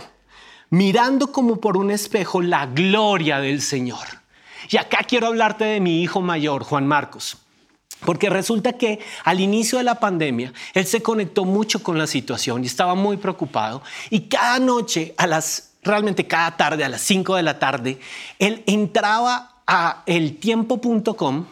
Mirando 0.69 1.33
como 1.33 1.61
por 1.61 1.77
un 1.77 1.91
espejo 1.91 2.43
la 2.43 2.67
gloria 2.67 3.39
del 3.39 3.63
Señor. 3.63 4.07
Y 4.69 4.77
acá 4.77 4.99
quiero 5.09 5.29
hablarte 5.29 5.65
de 5.65 5.81
mi 5.81 6.03
hijo 6.03 6.21
mayor, 6.21 6.65
Juan 6.65 6.87
Marcos. 6.87 7.39
Porque 8.05 8.29
resulta 8.29 8.75
que 8.75 9.01
al 9.25 9.41
inicio 9.41 9.79
de 9.79 9.85
la 9.85 9.99
pandemia, 9.99 10.53
él 10.75 10.87
se 10.87 11.03
conectó 11.03 11.45
mucho 11.45 11.83
con 11.83 11.99
la 11.99 12.07
situación 12.07 12.63
y 12.63 12.67
estaba 12.67 12.95
muy 12.95 13.17
preocupado. 13.17 13.83
Y 14.11 14.23
cada 14.23 14.59
noche, 14.59 15.15
a 15.17 15.27
las, 15.27 15.73
realmente 15.83 16.27
cada 16.27 16.57
tarde, 16.57 16.85
a 16.85 16.89
las 16.91 17.01
5 17.01 17.37
de 17.37 17.43
la 17.43 17.59
tarde, 17.59 17.99
él 18.39 18.63
entraba 18.67 19.63
a 19.67 20.03
eltiempo.com 20.05 21.47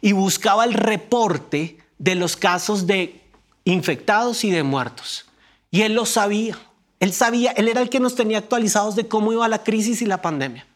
y 0.00 0.12
buscaba 0.12 0.64
el 0.64 0.72
reporte 0.72 1.79
de 2.00 2.14
los 2.16 2.34
casos 2.34 2.86
de 2.86 3.20
infectados 3.64 4.42
y 4.42 4.50
de 4.50 4.64
muertos. 4.64 5.26
Y 5.70 5.82
él 5.82 5.94
lo 5.94 6.06
sabía. 6.06 6.58
Él 6.98 7.12
sabía, 7.12 7.52
él 7.52 7.68
era 7.68 7.80
el 7.80 7.90
que 7.90 8.00
nos 8.00 8.14
tenía 8.14 8.38
actualizados 8.38 8.96
de 8.96 9.06
cómo 9.06 9.32
iba 9.32 9.46
la 9.48 9.62
crisis 9.62 10.02
y 10.02 10.06
la 10.06 10.20
pandemia. 10.20 10.66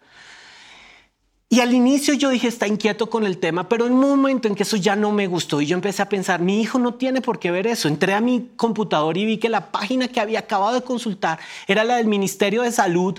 Y 1.48 1.60
al 1.60 1.72
inicio 1.72 2.14
yo 2.14 2.30
dije, 2.30 2.48
está 2.48 2.66
inquieto 2.66 3.08
con 3.08 3.24
el 3.24 3.38
tema, 3.38 3.68
pero 3.68 3.86
en 3.86 3.92
un 3.92 4.00
momento 4.00 4.48
en 4.48 4.54
que 4.54 4.64
eso 4.64 4.76
ya 4.76 4.96
no 4.96 5.12
me 5.12 5.26
gustó 5.26 5.60
y 5.60 5.66
yo 5.66 5.76
empecé 5.76 6.02
a 6.02 6.08
pensar, 6.08 6.40
mi 6.40 6.60
hijo 6.60 6.78
no 6.78 6.94
tiene 6.94 7.20
por 7.20 7.38
qué 7.38 7.50
ver 7.50 7.66
eso. 7.66 7.88
Entré 7.88 8.12
a 8.12 8.20
mi 8.20 8.50
computador 8.56 9.16
y 9.16 9.24
vi 9.24 9.38
que 9.38 9.48
la 9.48 9.70
página 9.70 10.08
que 10.08 10.20
había 10.20 10.40
acabado 10.40 10.74
de 10.74 10.82
consultar 10.82 11.38
era 11.66 11.84
la 11.84 11.96
del 11.96 12.06
Ministerio 12.06 12.62
de 12.62 12.72
Salud 12.72 13.18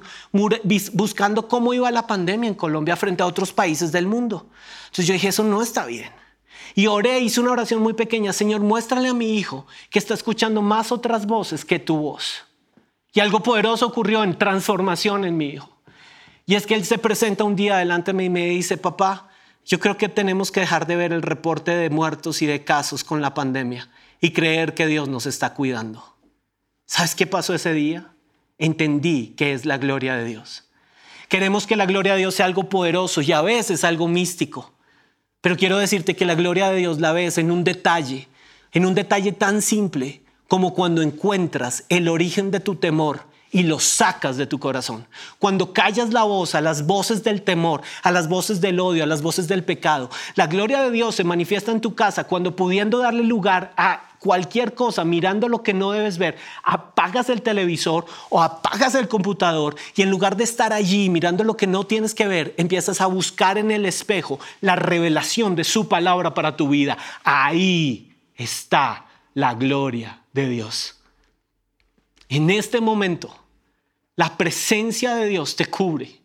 buscando 0.93 1.47
cómo 1.47 1.73
iba 1.73 1.89
la 1.91 2.07
pandemia 2.07 2.49
en 2.49 2.55
Colombia 2.55 2.95
frente 2.95 3.23
a 3.23 3.25
otros 3.25 3.53
países 3.53 3.91
del 3.91 4.05
mundo. 4.05 4.47
Entonces 4.87 5.07
yo 5.07 5.13
dije, 5.13 5.29
eso 5.29 5.43
no 5.43 5.61
está 5.61 5.85
bien. 5.85 6.09
Y 6.77 6.87
oré, 6.87 7.19
hice 7.19 7.39
una 7.39 7.53
oración 7.53 7.81
muy 7.81 7.93
pequeña, 7.93 8.33
Señor, 8.33 8.59
muéstrale 8.59 9.07
a 9.07 9.13
mi 9.13 9.37
hijo 9.37 9.65
que 9.89 9.97
está 9.97 10.13
escuchando 10.13 10.61
más 10.61 10.91
otras 10.91 11.25
voces 11.25 11.63
que 11.63 11.79
tu 11.79 11.95
voz. 11.95 12.43
Y 13.13 13.21
algo 13.21 13.41
poderoso 13.41 13.87
ocurrió 13.87 14.23
en 14.25 14.37
transformación 14.37 15.23
en 15.23 15.37
mi 15.37 15.47
hijo. 15.47 15.69
Y 16.45 16.55
es 16.55 16.67
que 16.67 16.75
él 16.75 16.83
se 16.83 16.97
presenta 16.97 17.45
un 17.45 17.55
día 17.55 17.77
delante 17.77 18.11
de 18.11 18.17
mí 18.17 18.25
y 18.25 18.29
me 18.29 18.45
dice, 18.47 18.77
papá, 18.77 19.29
yo 19.65 19.79
creo 19.79 19.95
que 19.95 20.09
tenemos 20.09 20.51
que 20.51 20.59
dejar 20.59 20.85
de 20.85 20.97
ver 20.97 21.13
el 21.13 21.21
reporte 21.21 21.71
de 21.71 21.89
muertos 21.89 22.41
y 22.41 22.45
de 22.45 22.65
casos 22.65 23.05
con 23.05 23.21
la 23.21 23.33
pandemia 23.33 23.89
y 24.19 24.31
creer 24.31 24.73
que 24.73 24.85
Dios 24.85 25.07
nos 25.07 25.25
está 25.25 25.53
cuidando. 25.53 26.15
¿Sabes 26.85 27.15
qué 27.15 27.25
pasó 27.25 27.55
ese 27.55 27.71
día? 27.71 28.11
Entendí 28.57 29.33
que 29.37 29.53
es 29.53 29.65
la 29.65 29.77
gloria 29.77 30.17
de 30.17 30.25
Dios. 30.25 30.65
Queremos 31.29 31.65
que 31.65 31.77
la 31.77 31.85
gloria 31.85 32.13
de 32.13 32.19
Dios 32.19 32.35
sea 32.35 32.45
algo 32.45 32.67
poderoso 32.67 33.21
y 33.21 33.31
a 33.31 33.41
veces 33.41 33.85
algo 33.85 34.09
místico. 34.09 34.74
Pero 35.45 35.57
quiero 35.57 35.77
decirte 35.77 36.15
que 36.15 36.25
la 36.25 36.33
gloria 36.33 36.71
de 36.71 36.77
Dios 36.77 36.99
la 36.99 37.13
ves 37.13 37.37
en 37.37 37.51
un 37.51 37.63
detalle, 37.63 38.27
en 38.71 38.83
un 38.83 38.95
detalle 38.95 39.31
tan 39.31 39.61
simple 39.61 40.23
como 40.47 40.73
cuando 40.73 41.03
encuentras 41.03 41.83
el 41.89 42.07
origen 42.07 42.49
de 42.49 42.59
tu 42.59 42.77
temor 42.77 43.19
y 43.51 43.61
lo 43.61 43.79
sacas 43.79 44.37
de 44.37 44.47
tu 44.47 44.57
corazón. 44.57 45.05
Cuando 45.37 45.71
callas 45.71 46.11
la 46.11 46.23
voz 46.23 46.55
a 46.55 46.61
las 46.61 46.87
voces 46.87 47.23
del 47.23 47.43
temor, 47.43 47.83
a 48.01 48.09
las 48.09 48.27
voces 48.27 48.59
del 48.59 48.79
odio, 48.79 49.03
a 49.03 49.05
las 49.05 49.21
voces 49.21 49.47
del 49.47 49.63
pecado, 49.63 50.09
la 50.33 50.47
gloria 50.47 50.81
de 50.81 50.89
Dios 50.89 51.13
se 51.13 51.23
manifiesta 51.23 51.71
en 51.71 51.79
tu 51.79 51.93
casa 51.93 52.23
cuando 52.23 52.55
pudiendo 52.55 52.97
darle 52.97 53.21
lugar 53.21 53.71
a 53.77 54.14
cualquier 54.25 54.73
cosa, 54.73 55.05
mirando 55.05 55.47
lo 55.47 55.61
que 55.61 55.71
no 55.71 55.91
debes 55.91 56.17
ver, 56.17 56.35
apagas 56.63 57.29
el 57.29 57.43
televisor 57.43 58.07
o 58.31 58.41
apagas 58.41 58.95
el 58.95 59.07
computador 59.07 59.75
y 59.95 60.01
en 60.01 60.09
lugar 60.09 60.35
de 60.35 60.43
estar 60.43 60.73
allí 60.73 61.11
mirando 61.11 61.43
lo 61.43 61.55
que 61.55 61.67
no 61.67 61.83
tienes 61.83 62.15
que 62.15 62.25
ver, 62.25 62.55
empiezas 62.57 63.01
a 63.01 63.05
buscar 63.05 63.59
en 63.59 63.69
el 63.69 63.85
espejo 63.85 64.39
la 64.61 64.75
revelación 64.75 65.55
de 65.55 65.63
su 65.63 65.87
palabra 65.87 66.33
para 66.33 66.57
tu 66.57 66.69
vida. 66.69 66.97
Ahí 67.23 68.15
está 68.35 69.05
la 69.35 69.53
gloria 69.53 70.21
de 70.33 70.49
Dios. 70.49 70.95
En 72.27 72.49
este 72.49 72.81
momento, 72.81 73.29
la 74.15 74.37
presencia 74.37 75.13
de 75.13 75.27
Dios 75.27 75.55
te 75.55 75.67
cubre. 75.67 76.19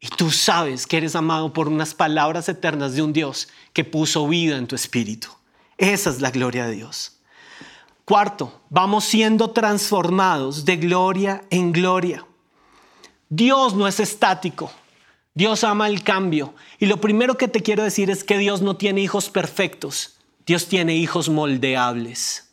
Y 0.00 0.08
tú 0.08 0.30
sabes 0.30 0.86
que 0.86 0.96
eres 0.96 1.14
amado 1.14 1.52
por 1.52 1.68
unas 1.68 1.92
palabras 1.92 2.48
eternas 2.48 2.94
de 2.94 3.02
un 3.02 3.12
Dios 3.12 3.48
que 3.74 3.84
puso 3.84 4.26
vida 4.26 4.56
en 4.56 4.66
tu 4.66 4.74
espíritu. 4.74 5.28
Esa 5.78 6.10
es 6.10 6.20
la 6.20 6.30
gloria 6.30 6.66
de 6.66 6.74
Dios. 6.74 7.20
Cuarto, 8.04 8.62
vamos 8.68 9.04
siendo 9.04 9.50
transformados 9.50 10.64
de 10.64 10.76
gloria 10.76 11.44
en 11.50 11.72
gloria. 11.72 12.26
Dios 13.28 13.74
no 13.74 13.86
es 13.86 14.00
estático. 14.00 14.70
Dios 15.34 15.62
ama 15.62 15.86
el 15.86 16.02
cambio. 16.02 16.54
Y 16.78 16.86
lo 16.86 17.00
primero 17.00 17.36
que 17.36 17.48
te 17.48 17.62
quiero 17.62 17.84
decir 17.84 18.10
es 18.10 18.24
que 18.24 18.38
Dios 18.38 18.60
no 18.60 18.76
tiene 18.76 19.02
hijos 19.02 19.30
perfectos. 19.30 20.16
Dios 20.46 20.66
tiene 20.66 20.96
hijos 20.96 21.28
moldeables. 21.28 22.48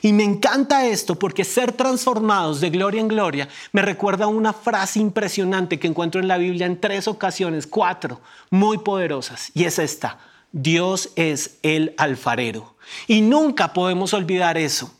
Y 0.00 0.12
me 0.12 0.24
encanta 0.24 0.86
esto 0.86 1.18
porque 1.18 1.44
ser 1.44 1.72
transformados 1.72 2.60
de 2.60 2.70
gloria 2.70 3.00
en 3.00 3.08
gloria 3.08 3.48
me 3.72 3.82
recuerda 3.82 4.26
una 4.26 4.52
frase 4.52 4.98
impresionante 4.98 5.78
que 5.78 5.88
encuentro 5.88 6.20
en 6.20 6.28
la 6.28 6.38
Biblia 6.38 6.66
en 6.66 6.80
tres 6.80 7.06
ocasiones, 7.06 7.66
cuatro, 7.66 8.20
muy 8.50 8.78
poderosas. 8.78 9.50
Y 9.54 9.64
es 9.64 9.78
esta, 9.78 10.18
Dios 10.52 11.10
es 11.16 11.58
el 11.62 11.94
alfarero. 11.96 12.76
Y 13.06 13.22
nunca 13.22 13.72
podemos 13.72 14.14
olvidar 14.14 14.58
eso. 14.58 14.94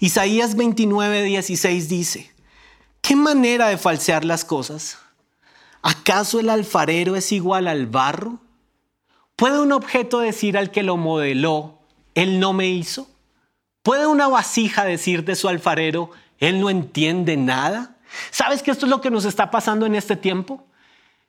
Isaías 0.00 0.56
29, 0.56 1.22
16 1.22 1.88
dice, 1.88 2.32
¿qué 3.00 3.16
manera 3.16 3.68
de 3.68 3.78
falsear 3.78 4.24
las 4.24 4.44
cosas? 4.44 4.98
¿Acaso 5.82 6.40
el 6.40 6.50
alfarero 6.50 7.16
es 7.16 7.32
igual 7.32 7.68
al 7.68 7.86
barro? 7.86 8.38
¿Puede 9.36 9.60
un 9.60 9.72
objeto 9.72 10.18
decir 10.18 10.58
al 10.58 10.70
que 10.70 10.82
lo 10.82 10.96
modeló, 10.96 11.78
él 12.14 12.40
no 12.40 12.52
me 12.52 12.68
hizo? 12.68 13.08
¿Puede 13.82 14.06
una 14.06 14.28
vasija 14.28 14.84
decir 14.84 15.24
de 15.24 15.36
su 15.36 15.48
alfarero, 15.48 16.10
él 16.38 16.60
no 16.60 16.68
entiende 16.68 17.36
nada? 17.36 17.96
¿Sabes 18.30 18.62
que 18.62 18.70
esto 18.70 18.86
es 18.86 18.90
lo 18.90 19.00
que 19.00 19.10
nos 19.10 19.24
está 19.24 19.50
pasando 19.50 19.86
en 19.86 19.94
este 19.94 20.16
tiempo? 20.16 20.67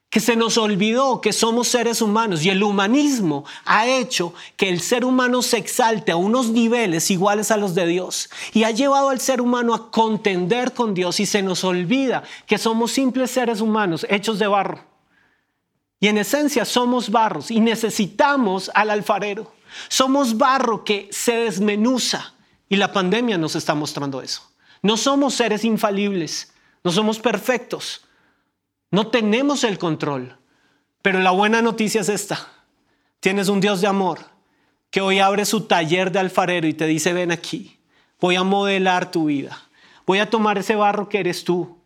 Que 0.10 0.20
se 0.20 0.36
nos 0.36 0.58
olvidó 0.58 1.22
que 1.22 1.34
somos 1.34 1.68
seres 1.68 2.02
humanos 2.02 2.44
y 2.44 2.50
el 2.50 2.64
humanismo 2.64 3.46
ha 3.66 3.88
hecho 3.88 4.34
que 4.58 4.70
el 4.70 4.82
ser 4.82 5.06
humano 5.06 5.44
se 5.44 5.58
exalte 5.58 6.12
a 6.12 6.16
unos 6.16 6.50
niveles 6.50 7.12
iguales 7.12 7.52
a 7.52 7.58
los 7.58 7.76
de 7.76 7.86
Dios 7.86 8.30
y 8.54 8.64
ha 8.64 8.72
llevado 8.72 9.10
al 9.10 9.20
ser 9.20 9.40
humano 9.40 9.76
a 9.76 9.92
contender 9.92 10.74
con 10.74 10.96
Dios 10.96 11.20
y 11.20 11.28
se 11.28 11.44
nos 11.44 11.64
olvida 11.64 12.24
que 12.48 12.58
somos 12.58 12.92
simples 12.92 13.30
seres 13.30 13.62
humanos 13.62 14.06
hechos 14.10 14.40
de 14.40 14.48
barro. 14.48 14.84
Y 16.00 16.08
en 16.08 16.18
esencia 16.18 16.66
somos 16.66 17.12
barros 17.12 17.52
y 17.52 17.60
necesitamos 17.60 18.72
al 18.74 18.90
alfarero. 18.90 19.52
Somos 19.90 20.38
barro 20.38 20.84
que 20.84 21.10
se 21.12 21.34
desmenuza 21.34 22.34
y 22.68 22.78
la 22.78 22.92
pandemia 22.94 23.38
nos 23.38 23.56
está 23.56 23.76
mostrando 23.76 24.22
eso. 24.22 24.42
No 24.82 24.96
somos 24.96 25.34
seres 25.34 25.66
infalibles, 25.66 26.54
no 26.84 26.92
somos 26.92 27.20
perfectos, 27.20 28.06
no 28.92 29.08
tenemos 29.08 29.64
el 29.64 29.78
control. 29.78 30.38
Pero 31.02 31.20
la 31.20 31.32
buena 31.32 31.62
noticia 31.62 32.02
es 32.02 32.10
esta. 32.10 32.48
Tienes 33.20 33.48
un 33.48 33.62
Dios 33.62 33.82
de 33.82 33.88
amor 33.88 34.20
que 34.92 35.02
hoy 35.02 35.20
abre 35.20 35.46
su 35.46 35.62
taller 35.62 36.12
de 36.12 36.20
alfarero 36.20 36.68
y 36.68 36.74
te 36.74 36.86
dice, 36.86 37.14
ven 37.14 37.32
aquí, 37.32 37.80
voy 38.20 38.36
a 38.36 38.44
modelar 38.44 39.12
tu 39.12 39.26
vida, 39.26 39.58
voy 40.06 40.20
a 40.20 40.30
tomar 40.30 40.58
ese 40.58 40.76
barro 40.76 41.10
que 41.10 41.20
eres 41.20 41.44
tú. 41.44 41.78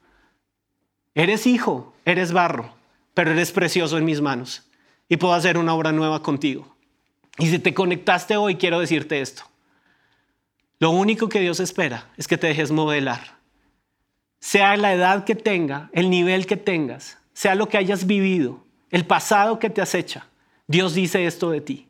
Eres 1.15 1.45
hijo, 1.45 1.93
eres 2.05 2.31
barro, 2.31 2.73
pero 3.13 3.31
eres 3.31 3.51
precioso 3.51 3.97
en 3.97 4.05
mis 4.05 4.21
manos 4.21 4.63
y 5.09 5.17
puedo 5.17 5.33
hacer 5.33 5.57
una 5.57 5.73
obra 5.73 5.91
nueva 5.91 6.23
contigo. 6.23 6.75
Y 7.37 7.47
si 7.47 7.59
te 7.59 7.73
conectaste 7.73 8.37
hoy, 8.37 8.55
quiero 8.55 8.79
decirte 8.79 9.21
esto. 9.21 9.43
Lo 10.79 10.91
único 10.91 11.29
que 11.29 11.39
Dios 11.39 11.59
espera 11.59 12.09
es 12.17 12.27
que 12.27 12.37
te 12.37 12.47
dejes 12.47 12.71
modelar. 12.71 13.37
Sea 14.43 14.75
la 14.75 14.93
edad 14.93 15.23
que 15.23 15.35
tenga, 15.35 15.89
el 15.93 16.09
nivel 16.09 16.45
que 16.45 16.57
tengas, 16.57 17.17
sea 17.33 17.55
lo 17.55 17.69
que 17.69 17.77
hayas 17.77 18.05
vivido, 18.05 18.61
el 18.89 19.05
pasado 19.05 19.57
que 19.57 19.69
te 19.69 19.81
acecha, 19.81 20.27
Dios 20.67 20.93
dice 20.93 21.25
esto 21.25 21.49
de 21.49 21.61
ti. 21.61 21.87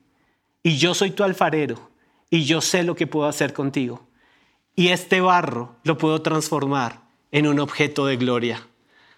Y 0.61 0.77
yo 0.77 0.93
soy 0.93 1.09
tu 1.09 1.23
alfarero 1.23 1.89
y 2.29 2.43
yo 2.45 2.61
sé 2.61 2.83
lo 2.83 2.95
que 2.95 3.07
puedo 3.07 3.27
hacer 3.27 3.53
contigo. 3.53 4.07
Y 4.75 4.89
este 4.89 5.19
barro 5.19 5.75
lo 5.83 5.97
puedo 5.97 6.21
transformar 6.21 7.01
en 7.31 7.47
un 7.47 7.59
objeto 7.59 8.05
de 8.05 8.17
gloria. 8.17 8.67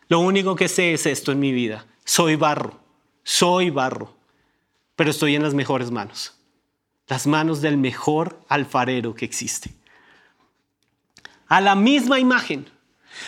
Lo 0.07 0.19
único 0.21 0.55
que 0.55 0.69
sé 0.69 0.93
es 0.93 1.05
esto 1.05 1.33
en 1.33 1.39
mi 1.39 1.51
vida. 1.51 1.85
Soy 2.05 2.37
barro, 2.37 2.79
soy 3.23 3.69
barro, 3.69 4.15
pero 4.95 5.11
estoy 5.11 5.35
en 5.35 5.43
las 5.43 5.53
mejores 5.53 5.91
manos 5.91 6.35
las 7.07 7.27
manos 7.27 7.61
del 7.61 7.77
mejor 7.77 8.39
alfarero 8.47 9.13
que 9.13 9.25
existe. 9.25 9.71
A 11.47 11.61
la 11.61 11.75
misma 11.75 12.19
imagen. 12.19 12.74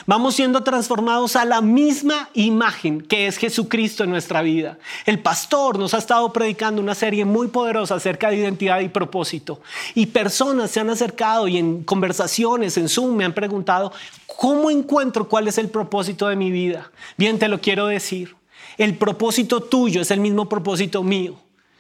Vamos 0.05 0.35
siendo 0.35 0.63
transformados 0.63 1.35
a 1.35 1.45
la 1.45 1.61
misma 1.61 2.29
imagen 2.33 3.01
que 3.01 3.27
es 3.27 3.37
Jesucristo 3.37 4.03
en 4.03 4.09
nuestra 4.09 4.41
vida. 4.41 4.77
El 5.05 5.19
pastor 5.19 5.79
nos 5.79 5.93
ha 5.93 5.97
estado 5.97 6.31
predicando 6.33 6.81
una 6.81 6.95
serie 6.95 7.25
muy 7.25 7.47
poderosa 7.47 7.95
acerca 7.95 8.29
de 8.29 8.37
identidad 8.37 8.79
y 8.81 8.89
propósito. 8.89 9.61
Y 9.95 10.07
personas 10.07 10.71
se 10.71 10.79
han 10.79 10.89
acercado 10.89 11.47
y 11.47 11.57
en 11.57 11.83
conversaciones 11.83 12.77
en 12.77 12.89
Zoom 12.89 13.15
me 13.15 13.25
han 13.25 13.33
preguntado, 13.33 13.91
¿cómo 14.25 14.69
encuentro 14.69 15.27
cuál 15.27 15.47
es 15.47 15.57
el 15.57 15.69
propósito 15.69 16.27
de 16.27 16.35
mi 16.35 16.51
vida? 16.51 16.91
Bien, 17.17 17.39
te 17.39 17.47
lo 17.47 17.61
quiero 17.61 17.87
decir. 17.87 18.35
El 18.77 18.95
propósito 18.97 19.61
tuyo 19.61 20.01
es 20.01 20.11
el 20.11 20.19
mismo 20.19 20.47
propósito 20.47 21.03
mío 21.03 21.37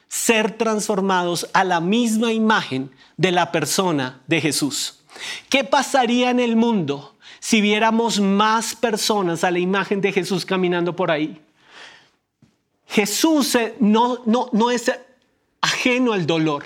ser 0.07 0.57
transformados 0.57 1.49
a 1.53 1.63
la 1.63 1.81
misma 1.81 2.31
imagen 2.31 2.91
de 3.17 3.31
la 3.31 3.51
persona 3.51 4.21
de 4.27 4.41
Jesús. 4.41 4.99
¿Qué 5.49 5.63
pasaría 5.63 6.29
en 6.29 6.39
el 6.39 6.55
mundo 6.55 7.15
si 7.39 7.61
viéramos 7.61 8.19
más 8.19 8.75
personas 8.75 9.43
a 9.43 9.51
la 9.51 9.59
imagen 9.59 10.01
de 10.01 10.11
Jesús 10.11 10.45
caminando 10.45 10.95
por 10.95 11.11
ahí? 11.11 11.41
Jesús 12.87 13.55
eh, 13.55 13.75
no, 13.79 14.23
no, 14.25 14.49
no 14.53 14.71
es 14.71 14.91
ajeno 15.61 16.13
al 16.13 16.25
dolor. 16.25 16.63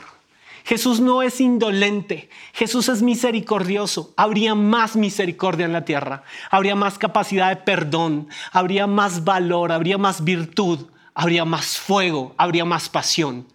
Jesús 0.64 1.00
no 1.00 1.24
es 1.24 1.42
indolente, 1.42 2.30
Jesús 2.54 2.88
es 2.90 3.02
misericordioso. 3.02 4.14
Habría 4.16 4.56
más 4.56 4.96
misericordia 4.96 5.66
en 5.66 5.74
la 5.74 5.86
tierra, 5.86 6.24
habría 6.50 6.76
más 6.76 6.98
capacidad 6.98 7.50
de 7.50 7.56
perdón, 7.58 8.28
habría 8.52 8.88
más 8.88 9.24
valor, 9.24 9.72
habría 9.72 9.98
más 9.98 10.24
virtud, 10.24 10.88
habría 11.14 11.46
más 11.46 11.78
fuego, 11.78 12.36
habría 12.38 12.64
más 12.64 12.90
pasión. 12.90 13.48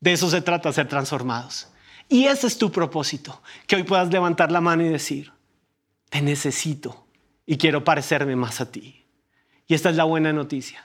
De 0.00 0.12
eso 0.12 0.28
se 0.28 0.42
trata, 0.42 0.72
ser 0.72 0.88
transformados. 0.88 1.68
Y 2.08 2.26
ese 2.26 2.46
es 2.46 2.58
tu 2.58 2.70
propósito, 2.70 3.40
que 3.66 3.76
hoy 3.76 3.84
puedas 3.84 4.10
levantar 4.10 4.52
la 4.52 4.60
mano 4.60 4.84
y 4.84 4.88
decir, 4.88 5.32
te 6.12 6.20
necesito 6.20 7.06
y 7.46 7.56
quiero 7.56 7.84
parecerme 7.84 8.36
más 8.36 8.60
a 8.60 8.70
ti. 8.70 9.06
Y 9.66 9.72
esta 9.72 9.88
es 9.88 9.96
la 9.96 10.04
buena 10.04 10.30
noticia. 10.34 10.84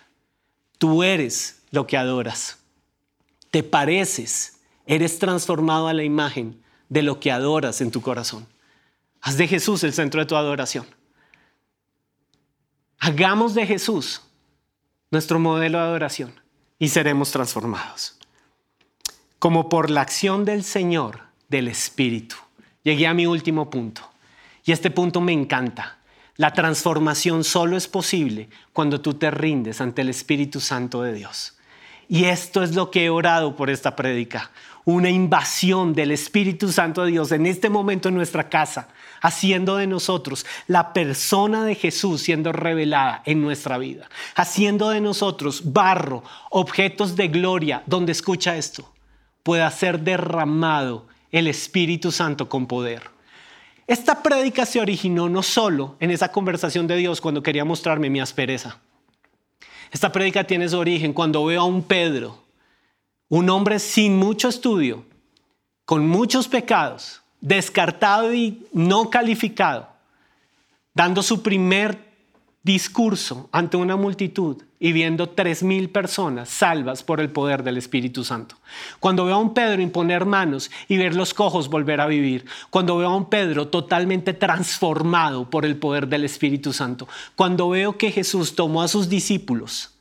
Tú 0.77 1.03
eres 1.03 1.63
lo 1.69 1.85
que 1.85 1.97
adoras. 1.97 2.59
Te 3.51 3.61
pareces, 3.61 4.61
eres 4.85 5.19
transformado 5.19 5.89
a 5.89 5.93
la 5.93 6.05
imagen 6.05 6.63
de 6.87 7.01
lo 7.01 7.19
que 7.19 7.29
adoras 7.29 7.81
en 7.81 7.91
tu 7.91 8.01
corazón. 8.01 8.47
Haz 9.19 9.35
de 9.35 9.49
Jesús 9.49 9.83
el 9.83 9.91
centro 9.91 10.21
de 10.21 10.27
tu 10.27 10.37
adoración. 10.37 10.85
Hagamos 12.97 13.53
de 13.53 13.67
Jesús 13.67 14.21
nuestro 15.11 15.39
modelo 15.39 15.77
de 15.77 15.83
adoración 15.83 16.39
y 16.79 16.87
seremos 16.87 17.31
transformados. 17.33 18.17
Como 19.39 19.67
por 19.67 19.89
la 19.89 20.03
acción 20.03 20.45
del 20.45 20.63
Señor, 20.63 21.19
del 21.49 21.67
Espíritu. 21.67 22.37
Llegué 22.81 23.07
a 23.07 23.13
mi 23.13 23.25
último 23.25 23.69
punto. 23.69 24.09
Y 24.67 24.73
este 24.73 24.91
punto 24.91 25.21
me 25.21 25.31
encanta. 25.31 25.97
La 26.35 26.51
transformación 26.51 27.45
solo 27.45 27.77
es 27.77 27.87
posible 27.87 28.49
cuando 28.73 28.99
tú 28.99 29.13
te 29.13 29.31
rindes 29.31 29.79
ante 29.79 30.01
el 30.01 30.09
Espíritu 30.09 30.59
Santo 30.59 31.01
de 31.01 31.13
Dios. 31.13 31.57
Y 32.09 32.25
esto 32.25 32.61
es 32.61 32.75
lo 32.75 32.91
que 32.91 33.05
he 33.05 33.09
orado 33.09 33.55
por 33.55 33.69
esta 33.69 33.95
prédica. 33.95 34.51
Una 34.83 35.09
invasión 35.09 35.93
del 35.93 36.11
Espíritu 36.11 36.69
Santo 36.69 37.05
de 37.05 37.11
Dios 37.11 37.31
en 37.31 37.45
este 37.45 37.69
momento 37.69 38.09
en 38.09 38.15
nuestra 38.15 38.49
casa, 38.49 38.89
haciendo 39.21 39.77
de 39.77 39.87
nosotros 39.87 40.45
la 40.67 40.91
persona 40.91 41.63
de 41.63 41.75
Jesús 41.75 42.21
siendo 42.21 42.51
revelada 42.51 43.21
en 43.25 43.41
nuestra 43.41 43.77
vida, 43.77 44.09
haciendo 44.35 44.89
de 44.89 44.99
nosotros 44.99 45.71
barro, 45.71 46.25
objetos 46.51 47.15
de 47.15 47.29
gloria, 47.29 47.83
donde 47.85 48.11
escucha 48.11 48.57
esto, 48.57 48.93
pueda 49.43 49.71
ser 49.71 50.01
derramado 50.01 51.07
el 51.31 51.47
Espíritu 51.47 52.11
Santo 52.11 52.49
con 52.49 52.67
poder. 52.67 53.16
Esta 53.87 54.21
prédica 54.21 54.65
se 54.65 54.81
originó 54.81 55.29
no 55.29 55.41
solo 55.41 55.95
en 56.01 56.11
esa 56.11 56.29
conversación 56.29 56.87
de 56.87 56.97
Dios 56.97 57.21
cuando 57.21 57.41
quería 57.41 57.63
mostrarme 57.63 58.09
mi 58.09 58.19
aspereza. 58.19 58.79
Esta 59.91 60.11
prédica 60.11 60.43
tiene 60.43 60.67
su 60.67 60.77
origen 60.77 61.13
cuando 61.13 61.45
veo 61.45 61.61
a 61.61 61.65
un 61.65 61.81
Pedro, 61.81 62.43
un 63.29 63.49
hombre 63.49 63.79
sin 63.79 64.17
mucho 64.17 64.49
estudio, 64.49 65.05
con 65.85 66.05
muchos 66.05 66.49
pecados, 66.49 67.21
descartado 67.39 68.33
y 68.33 68.67
no 68.73 69.09
calificado, 69.09 69.87
dando 70.93 71.23
su 71.23 71.41
primer 71.41 71.97
discurso 72.63 73.47
ante 73.53 73.77
una 73.77 73.95
multitud 73.95 74.61
y 74.79 74.91
viendo 74.91 75.29
tres 75.29 75.63
mil 75.63 75.89
personas 75.89 76.49
salvas 76.49 77.01
por 77.01 77.19
el 77.19 77.29
poder 77.29 77.63
del 77.63 77.77
Espíritu 77.77 78.23
Santo. 78.23 78.55
Cuando 78.99 79.25
veo 79.25 79.35
a 79.35 79.39
un 79.39 79.53
Pedro 79.53 79.81
imponer 79.81 80.25
manos 80.25 80.69
y 80.87 80.97
ver 80.97 81.15
los 81.15 81.33
cojos 81.33 81.69
volver 81.69 81.99
a 81.99 82.07
vivir. 82.07 82.45
Cuando 82.69 82.97
veo 82.97 83.09
a 83.09 83.15
un 83.15 83.29
Pedro 83.29 83.69
totalmente 83.69 84.33
transformado 84.33 85.49
por 85.49 85.65
el 85.65 85.77
poder 85.77 86.07
del 86.07 86.25
Espíritu 86.25 86.73
Santo. 86.73 87.07
Cuando 87.35 87.69
veo 87.69 87.97
que 87.97 88.11
Jesús 88.11 88.55
tomó 88.55 88.83
a 88.83 88.87
sus 88.87 89.09
discípulos 89.09 89.95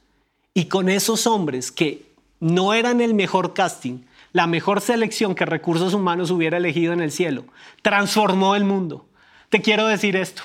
y 0.52 0.66
con 0.66 0.88
esos 0.88 1.26
hombres 1.26 1.72
que 1.72 2.06
no 2.40 2.74
eran 2.74 3.00
el 3.00 3.14
mejor 3.14 3.54
casting, 3.54 4.00
la 4.32 4.46
mejor 4.46 4.82
selección 4.82 5.34
que 5.34 5.46
recursos 5.46 5.94
humanos 5.94 6.30
hubiera 6.30 6.58
elegido 6.58 6.92
en 6.92 7.00
el 7.00 7.10
cielo, 7.10 7.44
transformó 7.80 8.54
el 8.54 8.64
mundo. 8.64 9.06
Te 9.48 9.62
quiero 9.62 9.86
decir 9.86 10.16
esto. 10.16 10.42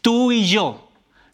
Tú 0.00 0.30
y 0.30 0.46
yo, 0.46 0.83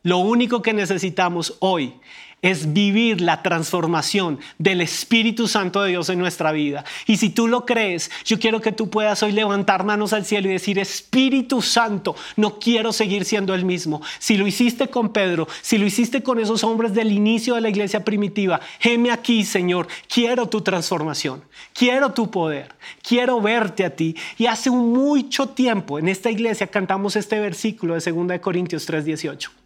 lo 0.02 0.18
único 0.18 0.62
que 0.62 0.72
necesitamos 0.72 1.56
hoy 1.60 1.94
es 2.42 2.72
vivir 2.72 3.20
la 3.20 3.42
transformación 3.42 4.38
del 4.58 4.80
Espíritu 4.80 5.46
Santo 5.46 5.82
de 5.82 5.90
Dios 5.90 6.08
en 6.08 6.18
nuestra 6.18 6.52
vida. 6.52 6.84
Y 7.06 7.18
si 7.18 7.30
tú 7.30 7.48
lo 7.48 7.66
crees, 7.66 8.10
yo 8.24 8.38
quiero 8.38 8.60
que 8.60 8.72
tú 8.72 8.88
puedas 8.88 9.22
hoy 9.22 9.32
levantar 9.32 9.84
manos 9.84 10.12
al 10.12 10.24
cielo 10.24 10.48
y 10.48 10.52
decir, 10.52 10.78
Espíritu 10.78 11.60
Santo, 11.60 12.16
no 12.36 12.58
quiero 12.58 12.92
seguir 12.92 13.24
siendo 13.24 13.54
el 13.54 13.64
mismo. 13.64 14.00
Si 14.18 14.36
lo 14.36 14.46
hiciste 14.46 14.88
con 14.88 15.12
Pedro, 15.12 15.48
si 15.60 15.78
lo 15.78 15.86
hiciste 15.86 16.22
con 16.22 16.40
esos 16.40 16.64
hombres 16.64 16.94
del 16.94 17.12
inicio 17.12 17.54
de 17.54 17.60
la 17.60 17.68
iglesia 17.68 18.04
primitiva, 18.04 18.60
heme 18.80 19.10
aquí, 19.10 19.44
Señor, 19.44 19.86
quiero 20.08 20.48
tu 20.48 20.62
transformación, 20.62 21.42
quiero 21.74 22.12
tu 22.12 22.30
poder, 22.30 22.74
quiero 23.06 23.40
verte 23.40 23.84
a 23.84 23.94
ti. 23.94 24.16
Y 24.38 24.46
hace 24.46 24.70
mucho 24.70 25.50
tiempo 25.50 25.98
en 25.98 26.08
esta 26.08 26.30
iglesia 26.30 26.66
cantamos 26.68 27.16
este 27.16 27.38
versículo 27.38 27.94
de 27.94 28.12
2 28.12 28.40
Corintios 28.40 28.86
3:18. 28.88 29.59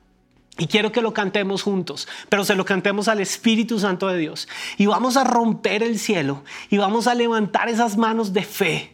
Y 0.56 0.68
quiero 0.68 0.92
que 0.92 1.02
lo 1.02 1.12
cantemos 1.12 1.62
juntos, 1.62 2.06
pero 2.28 2.44
se 2.44 2.54
lo 2.54 2.64
cantemos 2.64 3.08
al 3.08 3.20
Espíritu 3.20 3.80
Santo 3.80 4.06
de 4.06 4.18
Dios. 4.18 4.48
Y 4.78 4.86
vamos 4.86 5.16
a 5.16 5.24
romper 5.24 5.82
el 5.82 5.98
cielo 5.98 6.44
y 6.70 6.78
vamos 6.78 7.08
a 7.08 7.14
levantar 7.14 7.68
esas 7.68 7.96
manos 7.96 8.32
de 8.32 8.42
fe. 8.42 8.90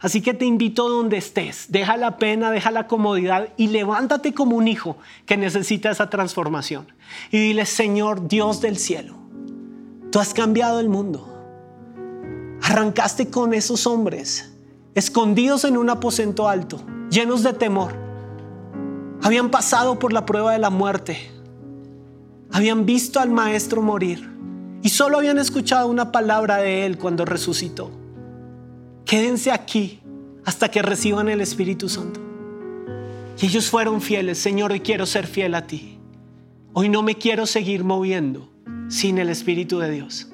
Así 0.00 0.20
que 0.20 0.34
te 0.34 0.44
invito 0.44 0.88
donde 0.88 1.16
estés, 1.16 1.66
deja 1.68 1.96
la 1.96 2.18
pena, 2.18 2.50
deja 2.50 2.70
la 2.70 2.88
comodidad 2.88 3.48
y 3.56 3.68
levántate 3.68 4.34
como 4.34 4.56
un 4.56 4.68
hijo 4.68 4.98
que 5.24 5.36
necesita 5.36 5.90
esa 5.90 6.10
transformación. 6.10 6.92
Y 7.30 7.38
dile, 7.38 7.64
Señor 7.64 8.28
Dios 8.28 8.60
del 8.60 8.76
cielo, 8.76 9.14
tú 10.10 10.18
has 10.18 10.34
cambiado 10.34 10.80
el 10.80 10.88
mundo. 10.88 11.30
Arrancaste 12.60 13.30
con 13.30 13.54
esos 13.54 13.86
hombres 13.86 14.50
escondidos 14.94 15.64
en 15.64 15.76
un 15.76 15.88
aposento 15.90 16.48
alto, 16.48 16.84
llenos 17.08 17.42
de 17.42 17.52
temor 17.52 18.03
habían 19.24 19.50
pasado 19.50 19.98
por 19.98 20.12
la 20.12 20.26
prueba 20.26 20.52
de 20.52 20.58
la 20.58 20.68
muerte. 20.68 21.16
Habían 22.52 22.84
visto 22.84 23.20
al 23.20 23.30
maestro 23.30 23.80
morir 23.80 24.30
y 24.82 24.90
solo 24.90 25.16
habían 25.16 25.38
escuchado 25.38 25.88
una 25.88 26.12
palabra 26.12 26.58
de 26.58 26.84
él 26.84 26.98
cuando 26.98 27.24
resucitó. 27.24 27.90
Quédense 29.06 29.50
aquí 29.50 30.02
hasta 30.44 30.70
que 30.70 30.82
reciban 30.82 31.30
el 31.30 31.40
Espíritu 31.40 31.88
Santo. 31.88 32.20
Y 33.40 33.46
ellos 33.46 33.70
fueron 33.70 34.02
fieles. 34.02 34.36
Señor, 34.36 34.72
hoy 34.72 34.80
quiero 34.80 35.06
ser 35.06 35.26
fiel 35.26 35.54
a 35.54 35.66
ti. 35.66 35.98
Hoy 36.74 36.90
no 36.90 37.02
me 37.02 37.16
quiero 37.16 37.46
seguir 37.46 37.82
moviendo 37.82 38.52
sin 38.88 39.16
el 39.16 39.30
Espíritu 39.30 39.78
de 39.78 39.90
Dios. 39.90 40.28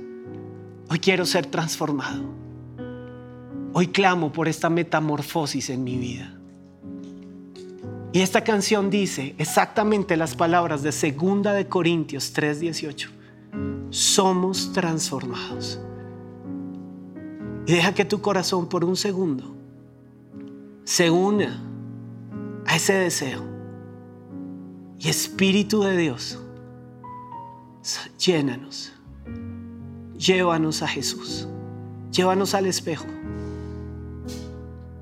Hoy 0.88 0.98
quiero 0.98 1.26
ser 1.26 1.46
transformado. 1.46 2.24
Hoy 3.72 3.86
clamo 3.86 4.32
por 4.32 4.48
esta 4.48 4.68
metamorfosis 4.68 5.70
en 5.70 5.84
mi 5.84 5.96
vida. 5.96 6.39
Y 8.12 8.22
esta 8.22 8.42
canción 8.42 8.90
dice 8.90 9.34
exactamente 9.38 10.16
las 10.16 10.34
palabras 10.34 10.82
de 10.82 10.90
Segunda 10.90 11.52
de 11.52 11.68
Corintios 11.68 12.32
3:18. 12.32 13.08
Somos 13.90 14.72
transformados. 14.72 15.80
Y 17.66 17.72
deja 17.72 17.94
que 17.94 18.04
tu 18.04 18.20
corazón 18.20 18.68
por 18.68 18.84
un 18.84 18.96
segundo 18.96 19.54
se 20.84 21.08
una 21.08 21.62
a 22.66 22.76
ese 22.76 22.94
deseo. 22.94 23.44
Y 24.98 25.08
Espíritu 25.08 25.82
de 25.82 25.96
Dios, 25.96 26.38
llénanos. 28.18 28.92
Llévanos 30.18 30.82
a 30.82 30.88
Jesús. 30.88 31.48
Llévanos 32.10 32.54
al 32.54 32.66
espejo. 32.66 33.06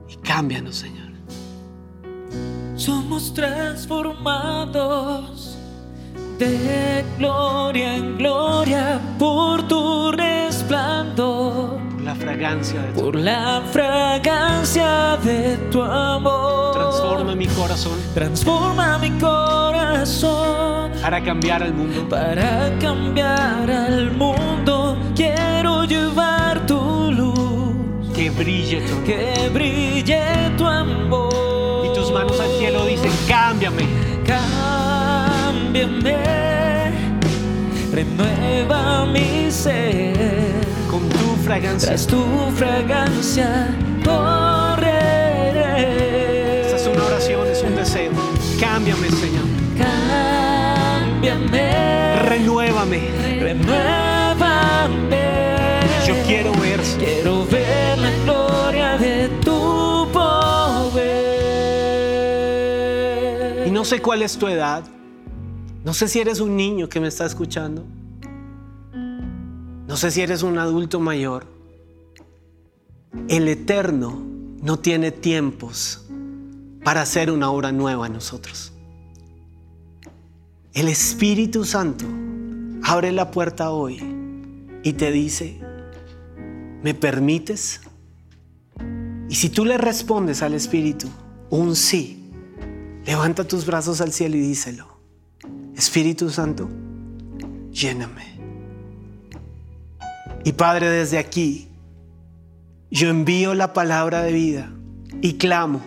Y 0.09 0.17
cámbianos, 0.17 0.77
Señor 0.77 1.08
somos 2.79 3.35
transformados 3.35 5.59
de 6.39 7.05
gloria 7.19 7.97
en 7.97 8.17
gloria 8.17 9.01
por 9.19 9.67
tu 9.67 10.13
resplandor. 10.13 11.81
Por 11.81 12.01
la 12.03 12.15
fragancia 12.15 12.81
de 12.81 12.93
tu 12.93 13.01
Por 13.03 13.17
la 13.17 13.61
fragancia 13.73 15.19
de 15.25 15.57
tu 15.73 15.83
amor. 15.83 16.75
Transforma 16.75 17.35
mi 17.35 17.49
corazón. 17.49 17.99
Transforma 18.15 18.99
mi 18.99 19.11
corazón. 19.19 20.93
Para 21.03 21.21
cambiar 21.23 21.65
al 21.65 21.75
mundo. 21.75 22.09
Para 22.09 22.79
cambiar 22.79 23.69
al 23.69 24.13
mundo. 24.13 24.97
Quiero 25.17 25.83
llevar 25.85 26.65
tu 26.67 27.11
luz. 27.11 27.75
Que 28.15 28.31
brille 28.31 28.81
tu 28.83 28.93
amor. 28.95 29.05
Que 29.05 29.51
brille 29.53 30.23
tu 30.57 30.65
amor 30.65 31.38
manos 32.13 32.39
al 32.41 32.51
cielo 32.59 32.85
dicen, 32.87 33.11
cámbiame. 33.27 33.85
Cámbiame, 34.27 36.17
renueva 37.93 39.07
mi 39.07 39.51
ser. 39.51 40.15
Con 40.91 41.09
tu 41.09 41.37
fragancia. 41.45 41.89
Tras 41.89 42.07
tu 42.07 42.25
fragancia. 42.57 43.75
Sé 63.89 64.03
cuál 64.03 64.21
es 64.21 64.37
tu 64.37 64.47
edad. 64.47 64.85
No 65.83 65.95
sé 65.95 66.09
si 66.09 66.21
eres 66.21 66.41
un 66.41 66.57
niño 66.57 66.91
que 66.91 67.01
me 67.01 67.09
está 67.09 67.25
escuchando. 67.25 67.87
No 68.93 69.97
sé 69.97 70.11
si 70.11 70.21
eres 70.21 70.43
un 70.43 70.59
adulto 70.59 71.01
mayor. 71.01 71.47
El 73.29 73.49
Eterno 73.49 74.23
no 74.61 74.79
tiene 74.79 75.11
tiempos 75.11 76.05
para 76.85 77.01
hacer 77.01 77.31
una 77.31 77.51
obra 77.51 77.73
nueva 77.73 78.07
en 78.09 78.13
nosotros. 78.13 78.73
El 80.75 80.89
Espíritu 80.89 81.65
Santo 81.65 82.05
abre 82.83 83.11
la 83.11 83.31
puerta 83.31 83.71
hoy 83.71 84.03
y 84.83 84.93
te 84.93 85.11
dice, 85.11 85.59
¿me 86.83 86.93
permites? 86.93 87.81
Y 89.31 89.35
si 89.35 89.49
tú 89.49 89.65
le 89.65 89.79
respondes 89.79 90.43
al 90.43 90.53
Espíritu 90.53 91.09
un 91.49 91.75
sí, 91.75 92.18
levanta 93.09 93.43
tus 93.45 93.65
brazos 93.65 94.03
al 94.03 94.13
cielo 94.13 94.37
y 94.37 94.41
díselo. 94.41 94.87
Espíritu 95.75 96.29
Santo, 96.29 96.69
lléname. 97.73 98.39
Y 100.45 100.53
Padre, 100.53 100.91
desde 100.91 101.17
aquí, 101.17 101.69
yo 102.91 103.09
envío 103.09 103.55
la 103.55 103.73
palabra 103.73 104.23
de 104.23 104.33
vida 104.33 104.71
y 105.23 105.39
clamo 105.39 105.81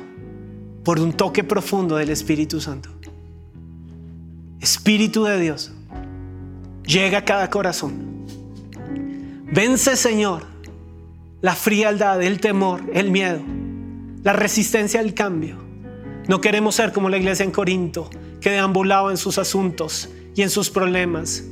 por 0.84 1.00
un 1.00 1.14
toque 1.14 1.44
profundo 1.44 1.98
del 1.98 2.10
Espíritu 2.10 2.60
Santo. 2.60 2.90
Espíritu 4.60 5.26
de 5.26 5.40
Dios, 5.40 5.72
llega 6.88 7.20
a 7.20 7.26
cada 7.26 7.52
corazón. 7.52 8.26
Vence, 9.54 9.96
Señor, 9.96 10.48
la 11.40 11.54
frialdad, 11.54 12.20
el 12.24 12.40
temor, 12.40 12.82
el 12.96 13.12
miedo, 13.12 13.42
la 14.24 14.34
resistencia 14.34 15.00
al 15.00 15.14
cambio. 15.14 15.61
No 16.32 16.40
queremos 16.40 16.76
ser 16.76 16.94
como 16.94 17.10
la 17.10 17.18
iglesia 17.18 17.44
en 17.44 17.52
Corinto, 17.52 18.10
que 18.40 18.52
deambulaba 18.52 19.12
en 19.12 19.18
sus 19.18 19.38
asuntos 19.38 20.08
y 20.34 20.44
en 20.44 20.50
sus 20.50 20.70
problemas. 20.70 21.44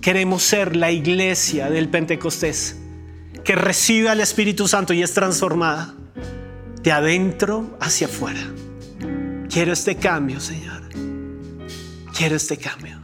Queremos 0.00 0.44
ser 0.44 0.76
la 0.76 0.92
iglesia 0.92 1.68
del 1.68 1.88
Pentecostés, 1.88 2.76
que 3.42 3.56
recibe 3.56 4.08
al 4.08 4.20
Espíritu 4.20 4.68
Santo 4.68 4.92
y 4.92 5.02
es 5.02 5.14
transformada 5.14 5.96
de 6.80 6.92
adentro 6.92 7.76
hacia 7.80 8.06
afuera. 8.06 8.38
Quiero 9.50 9.72
este 9.72 9.96
cambio, 9.96 10.38
Señor. 10.38 10.84
Quiero 12.16 12.36
este 12.36 12.56
cambio. 12.56 13.00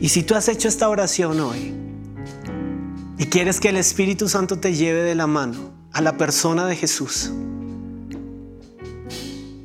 Y 0.00 0.08
si 0.08 0.22
tú 0.22 0.34
has 0.34 0.48
hecho 0.48 0.66
esta 0.66 0.88
oración 0.88 1.40
hoy 1.40 1.74
y 3.18 3.26
quieres 3.26 3.60
que 3.60 3.68
el 3.68 3.76
Espíritu 3.76 4.30
Santo 4.30 4.58
te 4.58 4.72
lleve 4.72 5.02
de 5.02 5.14
la 5.14 5.26
mano 5.26 5.74
a 5.92 6.00
la 6.00 6.16
persona 6.16 6.64
de 6.64 6.74
Jesús, 6.74 7.30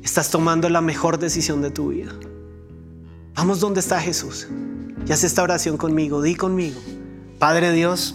estás 0.02 0.30
tomando 0.30 0.68
la 0.68 0.80
mejor 0.80 1.18
decisión 1.18 1.62
de 1.62 1.70
tu 1.70 1.88
vida. 1.88 2.12
Vamos 3.34 3.60
donde 3.60 3.80
está 3.80 4.00
Jesús 4.00 4.48
y 5.06 5.12
haz 5.12 5.24
esta 5.24 5.42
oración 5.42 5.76
conmigo. 5.76 6.22
Di 6.22 6.34
conmigo, 6.34 6.80
Padre 7.38 7.72
Dios, 7.72 8.14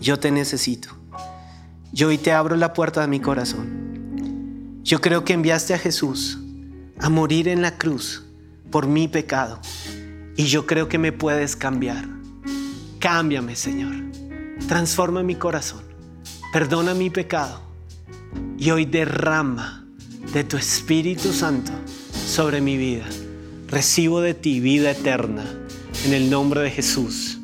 yo 0.00 0.18
te 0.18 0.30
necesito. 0.30 0.88
Yo 1.92 2.08
hoy 2.08 2.18
te 2.18 2.32
abro 2.32 2.56
la 2.56 2.72
puerta 2.72 3.00
de 3.00 3.08
mi 3.08 3.20
corazón. 3.20 4.80
Yo 4.82 5.00
creo 5.00 5.24
que 5.24 5.32
enviaste 5.32 5.74
a 5.74 5.78
Jesús 5.78 6.38
a 6.98 7.08
morir 7.08 7.48
en 7.48 7.62
la 7.62 7.78
cruz 7.78 8.24
por 8.70 8.86
mi 8.86 9.08
pecado. 9.08 9.60
Y 10.36 10.44
yo 10.44 10.66
creo 10.66 10.88
que 10.88 10.98
me 10.98 11.12
puedes 11.12 11.56
cambiar. 11.56 12.08
Cámbiame, 12.98 13.56
Señor. 13.56 13.94
Transforma 14.66 15.22
mi 15.22 15.34
corazón. 15.34 15.82
Perdona 16.52 16.94
mi 16.94 17.10
pecado. 17.10 17.60
Y 18.56 18.70
hoy 18.70 18.86
derrama 18.86 19.81
de 20.32 20.44
tu 20.44 20.56
Espíritu 20.56 21.32
Santo 21.32 21.72
sobre 22.26 22.60
mi 22.60 22.76
vida. 22.76 23.04
Recibo 23.68 24.20
de 24.20 24.34
ti 24.34 24.60
vida 24.60 24.90
eterna. 24.92 25.44
En 26.04 26.14
el 26.14 26.30
nombre 26.30 26.62
de 26.62 26.70
Jesús. 26.70 27.38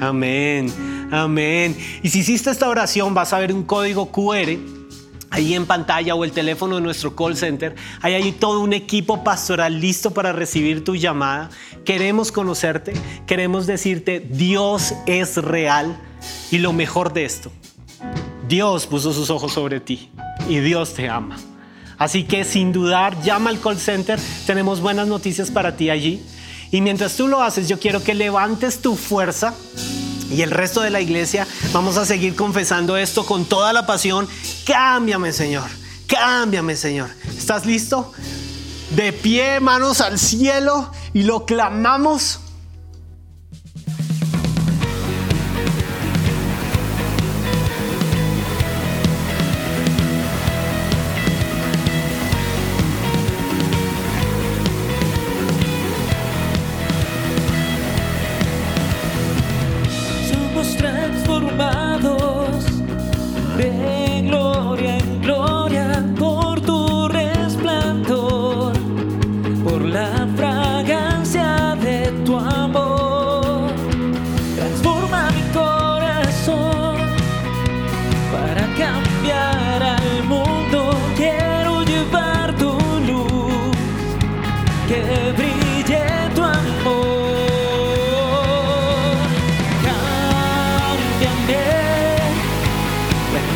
Amén. 0.00 0.72
Amén. 1.10 1.76
Y 2.02 2.08
si 2.08 2.20
hiciste 2.20 2.50
esta 2.50 2.68
oración, 2.68 3.14
vas 3.14 3.32
a 3.32 3.38
ver 3.38 3.52
un 3.52 3.64
código 3.64 4.10
QR 4.10 4.56
ahí 5.30 5.54
en 5.54 5.66
pantalla 5.66 6.14
o 6.14 6.24
el 6.24 6.32
teléfono 6.32 6.76
de 6.76 6.82
nuestro 6.82 7.14
call 7.14 7.36
center. 7.36 7.74
Hay 8.00 8.14
ahí 8.14 8.32
todo 8.32 8.60
un 8.60 8.72
equipo 8.72 9.24
pastoral 9.24 9.80
listo 9.80 10.12
para 10.12 10.32
recibir 10.32 10.84
tu 10.84 10.96
llamada. 10.96 11.50
Queremos 11.84 12.32
conocerte, 12.32 12.92
queremos 13.26 13.66
decirte, 13.66 14.20
Dios 14.20 14.94
es 15.06 15.36
real 15.36 16.00
y 16.50 16.58
lo 16.58 16.72
mejor 16.72 17.12
de 17.12 17.24
esto, 17.24 17.50
Dios 18.46 18.86
puso 18.86 19.12
sus 19.12 19.30
ojos 19.30 19.52
sobre 19.52 19.80
ti 19.80 20.10
y 20.48 20.58
Dios 20.60 20.94
te 20.94 21.08
ama. 21.08 21.36
Así 22.02 22.24
que 22.24 22.44
sin 22.44 22.72
dudar, 22.72 23.22
llama 23.22 23.50
al 23.50 23.60
call 23.60 23.78
center, 23.78 24.18
tenemos 24.44 24.80
buenas 24.80 25.06
noticias 25.06 25.52
para 25.52 25.76
ti 25.76 25.88
allí. 25.88 26.20
Y 26.72 26.80
mientras 26.80 27.16
tú 27.16 27.28
lo 27.28 27.40
haces, 27.44 27.68
yo 27.68 27.78
quiero 27.78 28.02
que 28.02 28.12
levantes 28.12 28.82
tu 28.82 28.96
fuerza 28.96 29.54
y 30.28 30.42
el 30.42 30.50
resto 30.50 30.80
de 30.80 30.90
la 30.90 31.00
iglesia 31.00 31.46
vamos 31.72 31.98
a 31.98 32.04
seguir 32.04 32.34
confesando 32.34 32.96
esto 32.96 33.24
con 33.24 33.44
toda 33.44 33.72
la 33.72 33.86
pasión. 33.86 34.26
Cámbiame, 34.66 35.32
Señor. 35.32 35.70
Cámbiame, 36.08 36.74
Señor. 36.74 37.08
¿Estás 37.38 37.66
listo? 37.66 38.12
De 38.96 39.12
pie, 39.12 39.60
manos 39.60 40.00
al 40.00 40.18
cielo 40.18 40.90
y 41.14 41.22
lo 41.22 41.46
clamamos. 41.46 42.40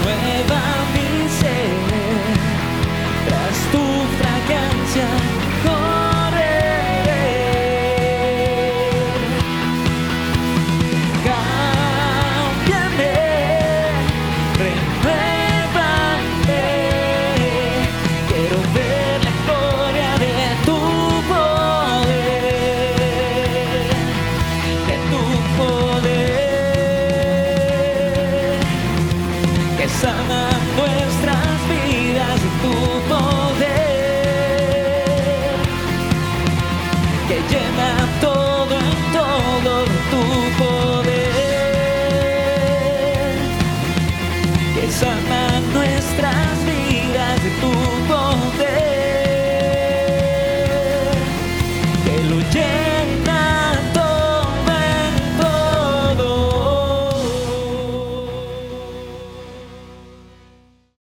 Renueva 0.06 0.75